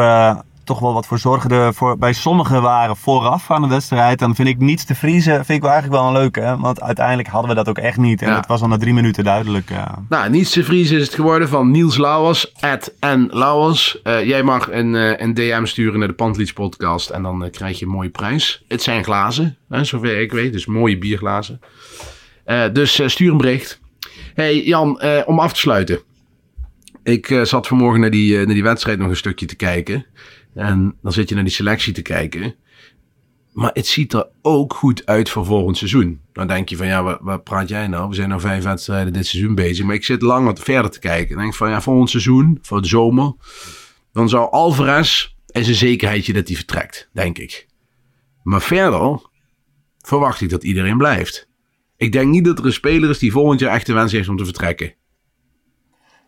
toch 0.64 0.79
wel 0.79 0.92
wat 0.92 1.07
voor 1.07 1.18
zorgen 1.18 1.51
er 1.51 1.75
voor, 1.75 1.98
bij 1.98 2.12
sommigen 2.12 2.62
waren 2.62 2.96
vooraf 2.96 3.51
aan 3.51 3.62
de 3.62 3.68
wedstrijd, 3.68 4.18
dan 4.18 4.35
vind 4.35 4.48
ik 4.48 4.59
niets 4.59 4.85
te 4.85 4.94
vriezen, 4.94 5.35
vind 5.35 5.48
ik 5.48 5.62
wel 5.62 5.70
eigenlijk 5.70 6.03
wel 6.03 6.11
een 6.11 6.20
leuke. 6.20 6.40
Hè? 6.40 6.59
Want 6.59 6.81
uiteindelijk 6.81 7.29
hadden 7.29 7.51
we 7.51 7.57
dat 7.57 7.68
ook 7.68 7.79
echt 7.79 7.96
niet. 7.96 8.22
En 8.22 8.29
Ja. 8.29 8.37
het 8.37 8.46
was 8.46 8.62
al 8.62 8.68
na 8.68 8.77
drie 8.77 8.94
minuten 8.94 9.25
duidelijk. 9.25 9.70
Nou, 10.09 10.31
niets 10.31 10.51
te 10.51 10.64
vriezen 10.64 10.96
is 10.96 11.07
het 11.07 11.14
geworden 11.14 11.48
van 11.48 11.70
Niels 11.70 11.96
Lauwers. 11.96 12.55
At 12.61 12.92
N. 13.07 13.29
Lauwers. 13.31 13.98
Jij 14.03 14.42
mag 14.42 14.70
een, 14.70 15.22
een 15.22 15.35
DM 15.35 15.64
sturen 15.64 15.98
naar 15.98 16.09
de 16.09 16.14
Pantlieds 16.14 16.53
podcast. 16.53 17.11
En 17.11 17.22
dan 17.22 17.48
krijg 17.51 17.79
je 17.79 17.85
een 17.85 17.90
mooie 17.90 18.11
prijs. 18.11 18.64
Het 18.68 18.83
zijn 18.83 19.05
glazen, 19.05 19.57
hè, 19.68 19.85
zover 19.85 20.20
ik 20.20 20.33
weet. 20.33 20.53
Dus 20.53 20.66
mooie 20.66 20.98
bierglazen. 20.98 21.61
Eh, 22.52 22.72
dus 22.72 22.98
eh, 22.98 23.08
stuur 23.08 23.30
een 23.30 23.36
bericht. 23.36 23.80
Hey 24.34 24.62
Jan, 24.64 25.00
eh, 25.00 25.22
om 25.26 25.38
af 25.38 25.52
te 25.52 25.58
sluiten. 25.58 26.00
Ik 27.02 27.40
zat 27.42 27.66
vanmorgen 27.66 28.00
naar 28.00 28.10
die, 28.10 28.36
naar 28.36 28.46
die 28.46 28.62
wedstrijd 28.62 28.98
nog 28.98 29.08
een 29.08 29.16
stukje 29.16 29.46
te 29.46 29.56
kijken. 29.56 30.06
En 30.54 30.94
dan 31.02 31.12
zit 31.12 31.28
je 31.28 31.34
naar 31.34 31.44
die 31.44 31.52
selectie 31.52 31.92
te 31.92 32.02
kijken. 32.02 32.54
Maar 33.52 33.70
het 33.72 33.86
ziet 33.86 34.12
er 34.12 34.28
ook 34.42 34.74
goed 34.74 35.06
uit 35.06 35.30
voor 35.30 35.44
volgend 35.44 35.76
seizoen. 35.76 36.20
Dan 36.32 36.46
denk 36.46 36.68
je 36.68 36.76
van 36.76 36.86
ja, 36.86 37.18
wat 37.22 37.44
praat 37.44 37.68
jij 37.68 37.86
nou? 37.86 38.08
We 38.08 38.14
zijn 38.14 38.28
nou 38.28 38.40
vijf 38.40 38.64
wedstrijden 38.64 39.12
dit 39.12 39.26
seizoen 39.26 39.54
bezig. 39.54 39.84
Maar 39.84 39.94
ik 39.94 40.04
zit 40.04 40.22
lang 40.22 40.44
wat 40.44 40.60
verder 40.60 40.90
te 40.90 40.98
kijken. 40.98 41.34
Dan 41.34 41.42
denk 41.42 41.54
van 41.54 41.70
ja, 41.70 41.80
volgend 41.80 42.10
seizoen, 42.10 42.58
voor 42.62 42.82
de 42.82 42.88
zomer. 42.88 43.32
Dan 44.12 44.28
zou 44.28 44.50
Alvarez, 44.50 45.34
is 45.46 45.68
een 45.68 45.74
zekerheidje 45.74 46.32
dat 46.32 46.46
hij 46.46 46.56
vertrekt, 46.56 47.08
denk 47.12 47.38
ik. 47.38 47.66
Maar 48.42 48.62
verder 48.62 49.20
verwacht 49.98 50.40
ik 50.40 50.50
dat 50.50 50.64
iedereen 50.64 50.98
blijft. 50.98 51.50
Ik 52.02 52.12
denk 52.12 52.30
niet 52.30 52.44
dat 52.44 52.58
er 52.58 52.66
een 52.66 52.72
speler 52.72 53.10
is 53.10 53.18
die 53.18 53.32
volgend 53.32 53.60
jaar 53.60 53.74
echt 53.74 53.86
de 53.86 53.92
wens 53.92 54.12
heeft 54.12 54.28
om 54.28 54.36
te 54.36 54.44
vertrekken. 54.44 54.94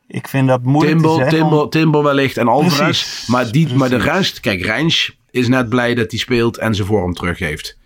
Ik 0.06 0.28
vind 0.28 0.48
dat 0.48 0.62
moeilijk 0.62 0.96
te 0.96 1.02
Timber, 1.02 1.24
zeggen. 1.24 1.38
Timber, 1.38 1.68
Timber 1.68 2.02
wellicht 2.02 2.36
en 2.36 2.48
Alvarez. 2.48 2.78
Precies, 2.78 3.26
Maar, 3.26 3.52
die, 3.52 3.74
maar 3.74 3.88
de 3.88 3.96
rest, 3.96 4.40
kijk, 4.40 4.62
Rijns 4.62 5.18
is 5.30 5.48
net 5.48 5.68
blij 5.68 5.94
dat 5.94 6.10
hij 6.10 6.20
speelt 6.20 6.58
en 6.58 6.74
zijn 6.74 6.86
vorm 6.86 7.14
terug 7.14 7.38
heeft. 7.38 7.78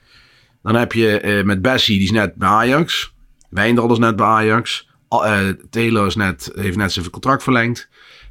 Dan 0.63 0.75
heb 0.75 0.93
je 0.93 1.21
eh, 1.21 1.45
met 1.45 1.63
Bessie, 1.63 1.97
die 1.97 2.05
is 2.05 2.11
net 2.11 2.35
bij 2.35 2.49
Ajax. 2.49 3.13
Wijndal 3.51 3.93
is 3.93 3.99
net 3.99 4.17
bij 4.17 4.27
Ajax. 4.27 4.89
Eh, 5.09 5.49
Taylor 5.71 6.07
is 6.07 6.17
net, 6.17 6.53
heeft 6.55 6.77
net 6.77 6.93
zijn 6.93 7.11
contract 7.11 7.43
verlengd. 7.43 7.89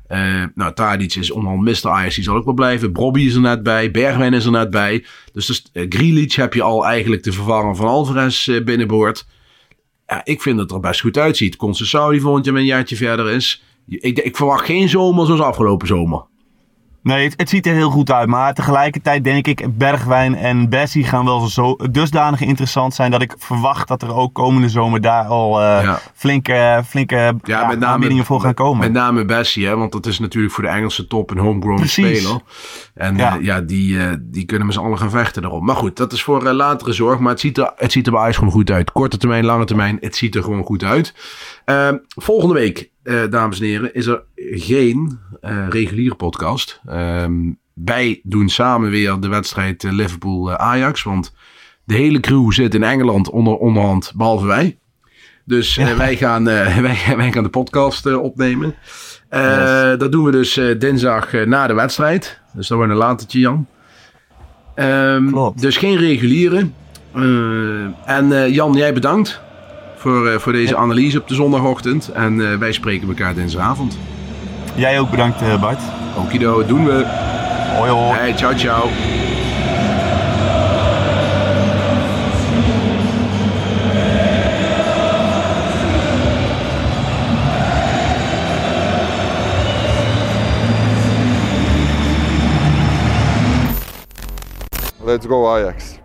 Eh 0.07 0.43
nou, 0.55 0.73
Tadic 0.73 1.15
is 1.15 1.31
onderhand 1.31 1.83
Mr. 1.83 1.89
Ajax, 1.89 2.15
die 2.15 2.23
zal 2.23 2.35
ook 2.35 2.45
wel 2.45 2.53
blijven. 2.53 2.91
Brobby 2.91 3.21
is 3.21 3.35
er 3.35 3.41
net 3.41 3.63
bij. 3.63 3.91
Bergwijn 3.91 4.33
is 4.33 4.45
er 4.45 4.51
net 4.51 4.69
bij. 4.69 5.05
Dus, 5.33 5.45
dus 5.45 5.63
Grealish 5.73 6.35
heb 6.35 6.53
je 6.53 6.61
al 6.61 6.85
eigenlijk 6.85 7.23
de 7.23 7.31
vervanger 7.31 7.75
van 7.75 7.87
Alvarez 7.87 8.61
binnenboord. 8.63 9.25
Ja, 10.07 10.21
ik 10.23 10.41
vind 10.41 10.57
dat 10.57 10.65
het 10.65 10.75
er 10.75 10.89
best 10.89 11.01
goed 11.01 11.17
uitziet. 11.17 11.55
Concessao 11.55 12.11
die 12.11 12.21
volgend 12.21 12.45
jaar 12.45 12.55
een 12.55 12.65
jaartje 12.65 12.95
verder 12.95 13.29
is. 13.29 13.63
Ik, 13.87 14.19
ik 14.19 14.35
verwacht 14.35 14.65
geen 14.65 14.89
zomer 14.89 15.25
zoals 15.25 15.41
afgelopen 15.41 15.87
zomer. 15.87 16.25
Nee, 17.07 17.23
het, 17.23 17.33
het 17.37 17.49
ziet 17.49 17.65
er 17.67 17.73
heel 17.73 17.89
goed 17.89 18.11
uit. 18.11 18.27
Maar 18.27 18.53
tegelijkertijd 18.53 19.23
denk 19.23 19.47
ik, 19.47 19.77
Bergwijn 19.77 20.35
en 20.35 20.69
Bessie 20.69 21.03
gaan 21.03 21.25
wel 21.25 21.39
zo 21.47 21.75
dusdanig 21.91 22.41
interessant 22.41 22.93
zijn 22.93 23.11
dat 23.11 23.21
ik 23.21 23.35
verwacht 23.37 23.87
dat 23.87 24.01
er 24.01 24.13
ook 24.15 24.33
komende 24.33 24.69
zomer 24.69 25.01
daar 25.01 25.23
al 25.25 25.61
eh, 25.61 25.83
Ja. 25.83 25.99
flinke, 26.13 26.81
flinke 26.87 27.15
Ja, 27.15 27.33
ja, 27.43 27.67
met 27.67 27.79
name, 27.79 28.23
voor 28.23 28.41
gaan 28.41 28.53
komen. 28.53 28.79
Met 28.79 28.91
name 28.91 29.25
Bessie, 29.25 29.65
hè, 29.67 29.75
want 29.77 29.91
dat 29.91 30.05
is 30.05 30.19
natuurlijk 30.19 30.53
voor 30.53 30.63
de 30.63 30.69
Engelse 30.69 31.07
top 31.07 31.29
een 31.31 31.37
homegrown 31.37 31.75
Precies. 31.79 32.19
speler. 32.19 32.39
En 32.93 33.17
Ja. 33.17 33.37
ja 33.41 33.61
die, 33.61 33.99
eh, 33.99 34.13
die 34.21 34.45
kunnen 34.45 34.65
met 34.65 34.75
z'n 34.75 34.81
allen 34.81 34.97
gaan 34.97 35.09
vechten 35.09 35.41
daarom. 35.41 35.65
Maar 35.65 35.75
goed, 35.75 35.97
dat 35.97 36.13
is 36.13 36.23
voor 36.23 36.45
eh, 36.45 36.53
latere 36.53 36.93
zorg. 36.93 37.19
Maar 37.19 37.31
het 37.31 37.39
ziet, 37.39 37.57
er, 37.57 37.71
het 37.75 37.91
ziet 37.91 38.05
er 38.05 38.11
bij 38.11 38.21
Ajax 38.21 38.37
gewoon 38.37 38.53
goed 38.53 38.71
uit. 38.71 38.91
Korte 38.91 39.17
termijn, 39.17 39.45
lange 39.45 39.65
termijn, 39.65 39.97
het 39.99 40.15
ziet 40.15 40.35
er 40.35 40.43
gewoon 40.43 40.63
goed 40.63 40.83
uit. 40.83 41.13
Eh, 41.67 41.93
volgende 42.07 42.53
week, 42.53 42.91
eh, 43.03 43.21
dames 43.29 43.59
en 43.59 43.65
heren, 43.65 43.93
is 43.93 44.05
er 44.05 44.23
geen 44.35 45.19
eh, 45.41 45.67
reguliere 45.69 46.15
podcast. 46.15 46.81
Ehm, 46.85 47.33
wij 47.73 48.21
doen 48.23 48.49
samen 48.49 48.89
weer 48.89 49.19
de 49.19 49.27
wedstrijd 49.27 49.83
eh, 49.83 49.91
Liverpool-Ajax. 49.91 51.03
want 51.03 51.33
de 51.83 51.93
hele 51.93 52.19
crew 52.19 52.51
zit 52.51 52.73
in 52.73 52.83
Engeland 52.83 53.29
onder, 53.29 53.55
onderhand, 53.55 54.13
behalve 54.15 54.45
wij. 54.45 54.77
Dus 55.45 55.75
wij, 55.75 56.15
gaan, 56.15 56.43
wij, 56.87 57.13
wij 57.17 57.31
gaan 57.31 57.43
de 57.43 57.49
podcast 57.49 58.15
opnemen. 58.15 58.75
Dat 59.97 60.11
doen 60.11 60.23
we 60.23 60.31
dus 60.31 60.59
dinsdag 60.77 61.45
na 61.45 61.67
de 61.67 61.73
wedstrijd. 61.73 62.41
Dus 62.53 62.67
dat 62.67 62.77
wordt 62.77 62.91
een 62.91 62.97
latertje, 62.97 63.39
Jan. 63.39 63.67
Ehm, 64.75 65.27
Klopt. 65.31 65.61
Dus 65.61 65.77
geen 65.77 65.97
reguliere. 65.97 66.67
En 68.05 68.51
Jan, 68.51 68.73
jij 68.73 68.93
bedankt 68.93 69.41
voor, 70.07 70.27
eh, 70.27 70.39
voor 70.39 70.51
deze 70.51 70.75
analyse 70.75 71.19
op 71.19 71.27
de 71.27 71.35
zondagochtend. 71.35 72.11
En 72.11 72.51
eh, 72.51 72.57
wij 72.57 72.71
spreken 72.71 73.07
elkaar 73.07 73.35
dinsdagavond. 73.35 73.97
Jij 74.75 74.99
ook 74.99 75.09
bedankt 75.09 75.41
eh, 75.41 75.61
Bart. 75.61 75.81
Okido, 76.17 76.65
doen 76.65 76.85
we. 76.85 77.05
Hoi 77.75 77.91
hoi. 77.91 78.17
Hey, 78.19 78.33
ciao, 78.35 78.53
ciao. 78.55 78.89
Let's 95.03 95.25
go 95.25 95.47
Ajax. 95.47 95.97